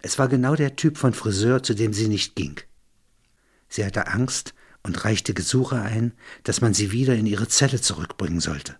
Es 0.02 0.20
war 0.20 0.28
genau 0.28 0.56
der 0.56 0.76
Typ 0.76 0.98
von 0.98 1.14
Friseur, 1.14 1.64
zu 1.64 1.74
dem 1.74 1.94
sie 1.94 2.10
nicht 2.10 2.36
ging. 2.36 2.60
Sie 3.70 3.86
hatte 3.86 4.08
Angst 4.08 4.54
und 4.84 5.06
reichte 5.06 5.34
Gesuche 5.34 5.82
ein, 5.82 6.12
dass 6.44 6.60
man 6.60 6.74
sie 6.74 6.92
wieder 6.92 7.16
in 7.16 7.26
ihre 7.26 7.48
Zelle 7.48 7.80
zurückbringen 7.80 8.42
sollte. 8.42 8.76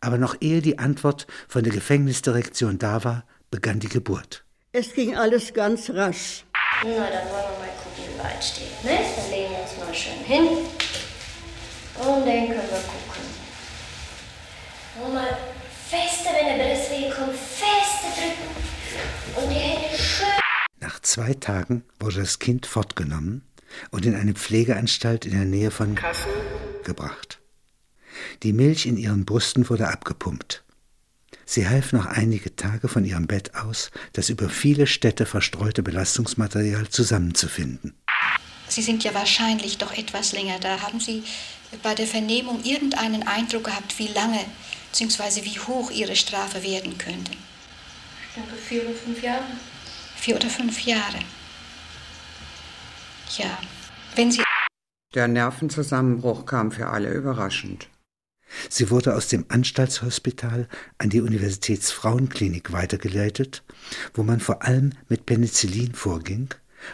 Aber 0.00 0.18
noch 0.18 0.36
ehe 0.40 0.62
die 0.62 0.78
Antwort 0.78 1.26
von 1.48 1.64
der 1.64 1.72
Gefängnisdirektion 1.72 2.78
da 2.78 3.02
war, 3.02 3.26
begann 3.50 3.80
die 3.80 3.88
Geburt. 3.88 4.44
Es 4.70 4.94
ging 4.94 5.16
alles 5.16 5.52
ganz 5.52 5.90
rasch. 5.90 6.45
Na, 6.84 7.10
dann 7.10 7.30
wollen 7.30 7.44
wir 7.50 7.58
mal 7.58 7.72
gucken, 7.82 8.04
wie 8.06 8.18
weit 8.18 8.44
steht. 8.44 8.84
Ne? 8.84 8.98
Dann 9.16 9.30
legen 9.30 9.50
wir 9.50 9.60
uns 9.60 9.76
mal 9.78 9.94
schön 9.94 10.24
hin. 10.24 10.46
Und 11.98 12.26
dann 12.26 12.46
können 12.48 12.70
wir 12.70 12.82
gucken. 12.82 13.24
Und 15.02 15.14
mal 15.14 15.38
fester, 15.88 16.30
wenn 16.34 16.58
der 16.58 16.74
Brustweh 16.74 17.10
kommt, 17.10 17.36
fester 17.36 18.08
drücken. 18.14 18.56
Und 19.36 19.50
die 19.50 19.58
Hände 19.58 19.96
schön. 19.96 20.26
Nach 20.80 21.00
zwei 21.00 21.32
Tagen 21.34 21.82
wurde 21.98 22.20
das 22.20 22.38
Kind 22.38 22.66
fortgenommen 22.66 23.42
und 23.90 24.04
in 24.04 24.14
eine 24.14 24.34
Pflegeanstalt 24.34 25.24
in 25.24 25.32
der 25.32 25.46
Nähe 25.46 25.70
von 25.70 25.94
Kassel 25.94 26.32
gebracht. 26.84 27.40
Die 28.42 28.52
Milch 28.52 28.86
in 28.86 28.96
ihren 28.96 29.24
Brüsten 29.24 29.68
wurde 29.68 29.88
abgepumpt. 29.88 30.62
Sie 31.48 31.68
half 31.68 31.92
noch 31.92 32.06
einige 32.06 32.56
Tage 32.56 32.88
von 32.88 33.04
ihrem 33.04 33.28
Bett 33.28 33.54
aus, 33.54 33.92
das 34.12 34.28
über 34.30 34.48
viele 34.48 34.88
Städte 34.88 35.26
verstreute 35.26 35.84
Belastungsmaterial 35.84 36.88
zusammenzufinden. 36.88 37.94
Sie 38.68 38.82
sind 38.82 39.04
ja 39.04 39.14
wahrscheinlich 39.14 39.78
doch 39.78 39.96
etwas 39.96 40.32
länger 40.32 40.58
da. 40.58 40.80
Haben 40.82 40.98
Sie 40.98 41.22
bei 41.84 41.94
der 41.94 42.08
Vernehmung 42.08 42.64
irgendeinen 42.64 43.22
Eindruck 43.22 43.64
gehabt, 43.64 43.96
wie 43.98 44.08
lange 44.08 44.40
bzw. 44.90 45.44
wie 45.44 45.58
hoch 45.60 45.92
Ihre 45.92 46.16
Strafe 46.16 46.64
werden 46.64 46.98
könnte? 46.98 47.30
Ich 47.32 48.34
denke 48.34 48.56
vier 48.56 48.82
oder 48.82 48.94
fünf 48.94 49.22
Jahre. 49.22 49.44
Vier 50.16 50.36
oder 50.36 50.48
fünf 50.50 50.80
Jahre. 50.80 51.20
Ja, 53.38 53.58
wenn 54.16 54.32
Sie. 54.32 54.42
Der 55.14 55.28
Nervenzusammenbruch 55.28 56.44
kam 56.44 56.72
für 56.72 56.88
alle 56.88 57.10
überraschend. 57.12 57.88
Sie 58.68 58.90
wurde 58.90 59.14
aus 59.14 59.28
dem 59.28 59.44
Anstaltshospital 59.48 60.68
an 60.98 61.10
die 61.10 61.20
Universitätsfrauenklinik 61.20 62.72
weitergeleitet, 62.72 63.62
wo 64.14 64.22
man 64.22 64.40
vor 64.40 64.62
allem 64.62 64.92
mit 65.08 65.26
Penicillin 65.26 65.94
vorging 65.94 66.48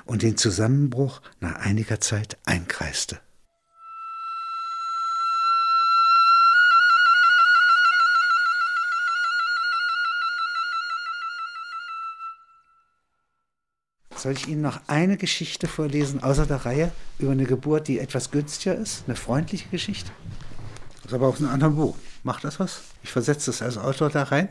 und 0.04 0.22
den 0.22 0.36
Zusammenbruch 0.36 1.20
nach 1.40 1.56
einiger 1.56 2.00
Zeit 2.00 2.38
einkreiste. 2.44 3.20
Soll 14.22 14.34
ich 14.34 14.46
Ihnen 14.46 14.62
noch 14.62 14.80
eine 14.86 15.16
Geschichte 15.16 15.66
vorlesen 15.66 16.22
außer 16.22 16.46
der 16.46 16.64
Reihe 16.64 16.92
über 17.18 17.32
eine 17.32 17.44
Geburt, 17.44 17.88
die 17.88 17.98
etwas 17.98 18.30
günstiger 18.30 18.76
ist? 18.76 19.02
Eine 19.08 19.16
freundliche 19.16 19.68
Geschichte? 19.68 20.12
Das 21.02 21.10
ist 21.10 21.14
aber 21.14 21.28
aus 21.28 21.38
einem 21.38 21.50
anderen 21.50 21.76
Buch. 21.76 21.96
Macht 22.22 22.44
das 22.44 22.60
was? 22.60 22.82
Ich 23.02 23.10
versetze 23.10 23.50
das 23.50 23.62
als 23.62 23.76
Autor 23.76 24.10
da 24.10 24.22
rein. 24.24 24.48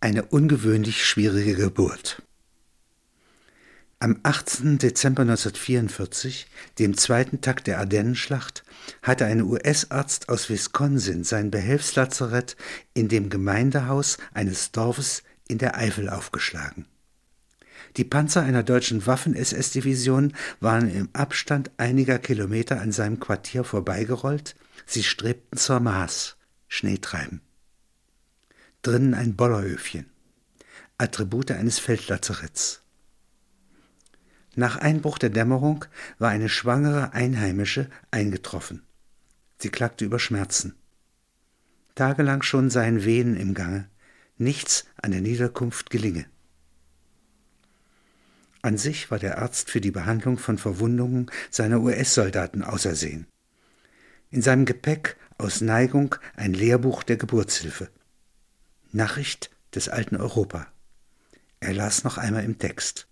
Eine 0.00 0.24
ungewöhnlich 0.24 1.04
schwierige 1.04 1.54
Geburt. 1.54 2.22
Am 4.02 4.18
18. 4.22 4.78
Dezember 4.78 5.22
1944, 5.22 6.46
dem 6.78 6.96
zweiten 6.96 7.42
Tag 7.42 7.64
der 7.64 7.80
Ardennenschlacht, 7.80 8.64
hatte 9.02 9.26
ein 9.26 9.42
US-Arzt 9.42 10.30
aus 10.30 10.48
Wisconsin 10.48 11.22
sein 11.22 11.50
Behelfslazarett 11.50 12.56
in 12.94 13.08
dem 13.08 13.28
Gemeindehaus 13.28 14.16
eines 14.32 14.72
Dorfes 14.72 15.22
in 15.48 15.58
der 15.58 15.76
Eifel 15.76 16.08
aufgeschlagen. 16.08 16.86
Die 17.96 18.04
Panzer 18.04 18.42
einer 18.42 18.62
deutschen 18.62 19.06
Waffen-SS-Division 19.06 20.32
waren 20.60 20.88
im 20.90 21.08
Abstand 21.12 21.70
einiger 21.76 22.18
Kilometer 22.18 22.80
an 22.80 22.92
seinem 22.92 23.18
Quartier 23.18 23.64
vorbeigerollt. 23.64 24.54
Sie 24.86 25.02
strebten 25.02 25.58
zur 25.58 25.80
Maas, 25.80 26.36
Schnee 26.68 26.98
treiben. 26.98 27.40
Drinnen 28.82 29.14
ein 29.14 29.34
Bollerhöfchen, 29.34 30.06
Attribute 30.98 31.50
eines 31.50 31.78
Feldlazaretts. 31.78 32.82
Nach 34.54 34.76
Einbruch 34.76 35.18
der 35.18 35.30
Dämmerung 35.30 35.84
war 36.18 36.30
eine 36.30 36.48
schwangere 36.48 37.12
Einheimische 37.12 37.88
eingetroffen. 38.10 38.82
Sie 39.58 39.68
klagte 39.68 40.04
über 40.04 40.18
Schmerzen. 40.18 40.74
Tagelang 41.94 42.42
schon 42.42 42.70
seien 42.70 43.04
Wehen 43.04 43.36
im 43.36 43.54
Gange, 43.54 43.88
nichts 44.38 44.86
an 45.02 45.10
der 45.10 45.20
Niederkunft 45.20 45.90
gelinge. 45.90 46.26
An 48.62 48.76
sich 48.76 49.10
war 49.10 49.18
der 49.18 49.38
Arzt 49.38 49.70
für 49.70 49.80
die 49.80 49.90
Behandlung 49.90 50.38
von 50.38 50.58
Verwundungen 50.58 51.30
seiner 51.50 51.80
US-Soldaten 51.80 52.62
ausersehen. 52.62 53.26
In 54.30 54.42
seinem 54.42 54.66
Gepäck 54.66 55.16
aus 55.38 55.60
Neigung 55.60 56.14
ein 56.36 56.52
Lehrbuch 56.52 57.02
der 57.02 57.16
Geburtshilfe. 57.16 57.88
Nachricht 58.92 59.50
des 59.74 59.88
alten 59.88 60.16
Europa. 60.16 60.66
Er 61.60 61.72
las 61.72 62.04
noch 62.04 62.18
einmal 62.18 62.44
im 62.44 62.58
Text. 62.58 63.08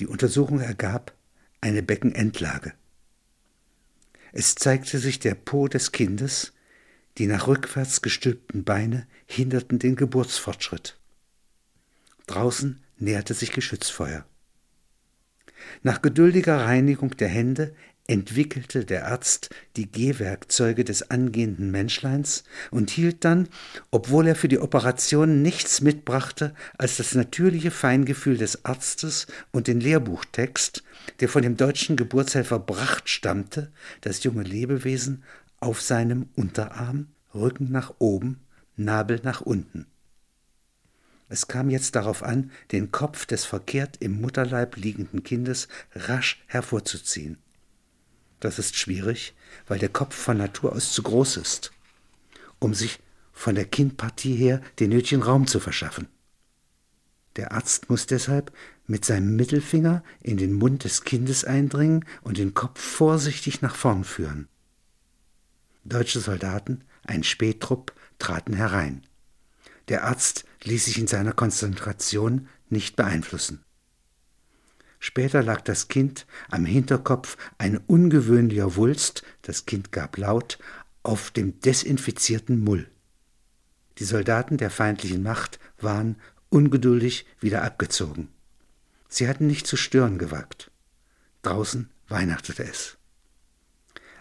Die 0.00 0.06
Untersuchung 0.06 0.60
ergab 0.60 1.14
eine 1.60 1.82
Beckenendlage. 1.82 2.74
Es 4.32 4.54
zeigte 4.54 4.98
sich 4.98 5.18
der 5.18 5.34
Po 5.34 5.68
des 5.68 5.92
Kindes, 5.92 6.52
die 7.18 7.26
nach 7.26 7.46
rückwärts 7.46 8.02
gestülpten 8.02 8.64
Beine 8.64 9.06
hinderten 9.26 9.78
den 9.78 9.96
Geburtsfortschritt. 9.96 10.98
Draußen 12.26 12.82
näherte 13.02 13.34
sich 13.34 13.52
Geschützfeuer. 13.52 14.24
Nach 15.82 16.02
geduldiger 16.02 16.58
Reinigung 16.58 17.16
der 17.16 17.28
Hände 17.28 17.74
entwickelte 18.08 18.84
der 18.84 19.06
Arzt 19.06 19.50
die 19.76 19.90
Gehwerkzeuge 19.90 20.84
des 20.84 21.10
angehenden 21.10 21.70
Menschleins 21.70 22.42
und 22.70 22.90
hielt 22.90 23.24
dann, 23.24 23.48
obwohl 23.90 24.26
er 24.26 24.34
für 24.34 24.48
die 24.48 24.58
Operation 24.58 25.40
nichts 25.42 25.80
mitbrachte 25.80 26.54
als 26.78 26.96
das 26.96 27.14
natürliche 27.14 27.70
Feingefühl 27.70 28.36
des 28.36 28.64
Arztes 28.64 29.28
und 29.52 29.68
den 29.68 29.80
Lehrbuchtext, 29.80 30.82
der 31.20 31.28
von 31.28 31.42
dem 31.42 31.56
deutschen 31.56 31.96
Geburtshelfer 31.96 32.58
Bracht 32.58 33.08
stammte, 33.08 33.70
das 34.00 34.24
junge 34.24 34.42
Lebewesen 34.42 35.22
auf 35.60 35.80
seinem 35.80 36.28
Unterarm, 36.34 37.06
Rücken 37.34 37.70
nach 37.70 37.94
oben, 37.98 38.40
Nabel 38.76 39.20
nach 39.22 39.40
unten. 39.40 39.86
Es 41.32 41.48
kam 41.48 41.70
jetzt 41.70 41.96
darauf 41.96 42.22
an, 42.22 42.50
den 42.72 42.92
Kopf 42.92 43.24
des 43.24 43.46
verkehrt 43.46 43.96
im 44.00 44.20
Mutterleib 44.20 44.76
liegenden 44.76 45.22
Kindes 45.22 45.66
rasch 45.94 46.44
hervorzuziehen. 46.46 47.38
Das 48.40 48.58
ist 48.58 48.76
schwierig, 48.76 49.34
weil 49.66 49.78
der 49.78 49.88
Kopf 49.88 50.14
von 50.14 50.36
Natur 50.36 50.74
aus 50.74 50.92
zu 50.92 51.02
groß 51.02 51.38
ist, 51.38 51.72
um 52.58 52.74
sich 52.74 53.00
von 53.32 53.54
der 53.54 53.64
Kindpartie 53.64 54.34
her 54.34 54.60
den 54.78 54.90
nötigen 54.90 55.22
Raum 55.22 55.46
zu 55.46 55.58
verschaffen. 55.58 56.06
Der 57.36 57.52
Arzt 57.52 57.88
muss 57.88 58.04
deshalb 58.04 58.52
mit 58.86 59.06
seinem 59.06 59.34
Mittelfinger 59.34 60.04
in 60.20 60.36
den 60.36 60.52
Mund 60.52 60.84
des 60.84 61.02
Kindes 61.02 61.46
eindringen 61.46 62.04
und 62.20 62.36
den 62.36 62.52
Kopf 62.52 62.78
vorsichtig 62.78 63.62
nach 63.62 63.74
vorn 63.74 64.04
führen. 64.04 64.48
Deutsche 65.84 66.20
Soldaten, 66.20 66.84
ein 67.04 67.24
Spähtrupp, 67.24 67.94
traten 68.18 68.52
herein. 68.52 69.06
Der 69.88 70.04
Arzt 70.04 70.44
ließ 70.62 70.84
sich 70.84 70.98
in 70.98 71.06
seiner 71.06 71.32
Konzentration 71.32 72.48
nicht 72.68 72.96
beeinflussen. 72.96 73.64
Später 74.98 75.42
lag 75.42 75.60
das 75.62 75.88
Kind 75.88 76.26
am 76.48 76.64
Hinterkopf 76.64 77.36
ein 77.58 77.76
ungewöhnlicher 77.76 78.76
Wulst, 78.76 79.24
das 79.42 79.66
Kind 79.66 79.90
gab 79.90 80.16
laut, 80.16 80.58
auf 81.02 81.32
dem 81.32 81.58
desinfizierten 81.60 82.62
Mull. 82.62 82.88
Die 83.98 84.04
Soldaten 84.04 84.58
der 84.58 84.70
feindlichen 84.70 85.22
Macht 85.22 85.58
waren 85.80 86.16
ungeduldig 86.50 87.26
wieder 87.40 87.62
abgezogen. 87.62 88.28
Sie 89.08 89.28
hatten 89.28 89.46
nicht 89.46 89.66
zu 89.66 89.76
stören 89.76 90.18
gewagt. 90.18 90.70
Draußen 91.42 91.90
weihnachtete 92.08 92.64
es. 92.64 92.96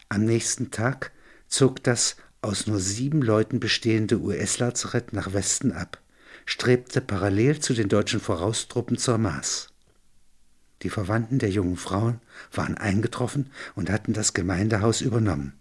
Am 0.10 0.26
nächsten 0.26 0.72
Tag 0.72 1.12
zog 1.48 1.84
das 1.84 2.18
aus 2.42 2.68
nur 2.68 2.80
sieben 2.80 3.22
Leuten 3.22 3.60
bestehende 3.60 4.20
US-Lazarett 4.20 5.14
nach 5.14 5.34
Westen 5.34 5.72
ab, 5.72 6.00
strebte 6.46 7.02
parallel 7.02 7.60
zu 7.60 7.74
den 7.74 7.88
deutschen 7.88 8.20
Voraustruppen 8.20 8.98
zur 8.98 9.18
Maas. 9.18 9.70
Die 10.82 10.90
Verwandten 10.90 11.38
der 11.38 11.52
jungen 11.52 11.78
Frauen 11.78 12.20
waren 12.52 12.78
eingetroffen 12.78 13.52
und 13.76 13.92
hatten 13.92 14.14
das 14.14 14.34
Gemeindehaus 14.34 15.02
übernommen. 15.02 15.54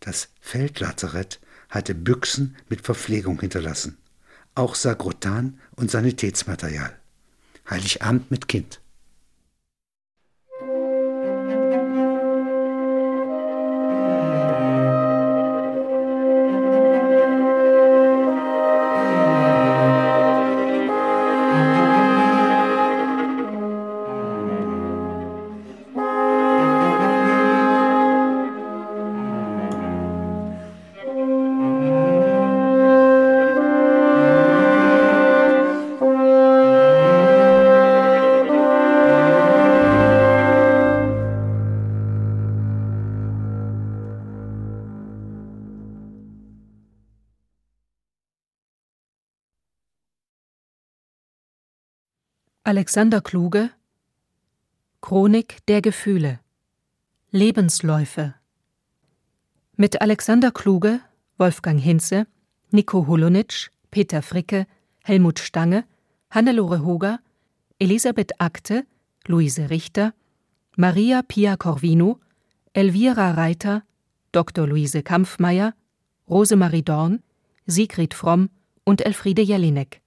Das 0.00 0.28
Feldlazarett 0.40 1.40
hatte 1.70 1.94
Büchsen 1.94 2.56
mit 2.68 2.82
Verpflegung 2.82 3.40
hinterlassen, 3.40 3.96
auch 4.54 4.74
Sagrotan 4.74 5.58
und 5.74 5.90
Sanitätsmaterial. 5.90 6.98
Heiligabend 7.68 8.30
mit 8.30 8.46
Kind. 8.46 8.80
Alexander 52.68 53.20
Kluge 53.20 53.70
Chronik 55.00 55.64
der 55.68 55.80
Gefühle 55.80 56.40
Lebensläufe 57.30 58.34
mit 59.76 60.00
Alexander 60.00 60.50
Kluge, 60.50 60.98
Wolfgang 61.38 61.80
Hinze, 61.80 62.26
Nico 62.72 63.06
Hulonitsch, 63.06 63.70
Peter 63.92 64.20
Fricke, 64.20 64.66
Helmut 65.04 65.38
Stange, 65.38 65.84
Hannelore 66.28 66.82
Hoger, 66.84 67.20
Elisabeth 67.78 68.40
Akte, 68.40 68.84
Luise 69.28 69.70
Richter, 69.70 70.12
Maria 70.76 71.22
Pia 71.22 71.56
Corvino, 71.56 72.18
Elvira 72.72 73.30
Reiter, 73.30 73.84
Dr. 74.32 74.66
Luise 74.66 75.04
Kampfmeier, 75.04 75.72
Rosemarie 76.28 76.82
Dorn, 76.82 77.22
Sigrid 77.66 78.12
Fromm 78.12 78.50
und 78.82 79.02
Elfriede 79.02 79.42
Jelinek. 79.42 80.02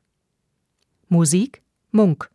Musik 1.07 1.62
Munk 1.91 2.30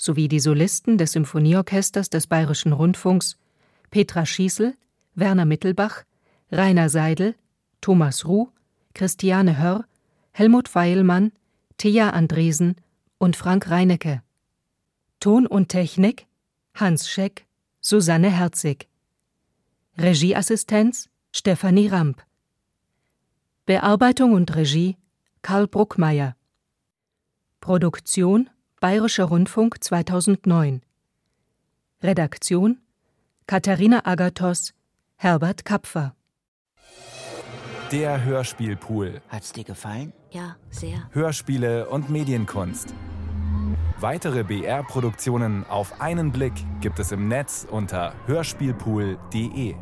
sowie 0.00 0.28
die 0.28 0.40
Solisten 0.40 0.96
des 0.96 1.12
Symphonieorchesters 1.12 2.08
des 2.08 2.26
Bayerischen 2.26 2.72
Rundfunks 2.72 3.36
Petra 3.90 4.24
Schießel, 4.24 4.74
Werner 5.14 5.44
Mittelbach, 5.44 6.04
Rainer 6.50 6.88
Seidel, 6.88 7.34
Thomas 7.82 8.26
Ruh, 8.26 8.48
Christiane 8.94 9.58
Hörr, 9.58 9.84
Helmut 10.32 10.74
Weilmann, 10.74 11.32
Thea 11.76 12.10
Andresen 12.10 12.76
und 13.18 13.36
Frank 13.36 13.68
Reinecke. 13.68 14.22
Ton 15.20 15.46
und 15.46 15.68
Technik 15.68 16.26
Hans 16.74 17.10
Scheck, 17.10 17.46
Susanne 17.82 18.30
Herzig. 18.30 18.88
Regieassistenz 19.98 21.10
Stefanie 21.30 21.88
Ramp. 21.88 22.24
Bearbeitung 23.66 24.32
und 24.32 24.56
Regie 24.56 24.96
Karl 25.42 25.68
Bruckmeier. 25.68 26.36
Produktion 27.60 28.48
Bayerischer 28.80 29.24
Rundfunk 29.24 29.84
2009. 29.84 30.80
Redaktion 32.02 32.78
Katharina 33.46 34.06
Agathos, 34.06 34.72
Herbert 35.16 35.66
Kapfer. 35.66 36.14
Der 37.92 38.24
Hörspielpool. 38.24 39.20
Hat's 39.28 39.52
dir 39.52 39.64
gefallen? 39.64 40.14
Ja, 40.30 40.56
sehr. 40.70 41.10
Hörspiele 41.12 41.90
und 41.90 42.08
Medienkunst. 42.08 42.94
Weitere 43.98 44.44
BR-Produktionen 44.44 45.66
auf 45.66 46.00
einen 46.00 46.32
Blick 46.32 46.54
gibt 46.80 47.00
es 47.00 47.12
im 47.12 47.28
Netz 47.28 47.66
unter 47.70 48.14
hörspielpool.de. 48.24 49.74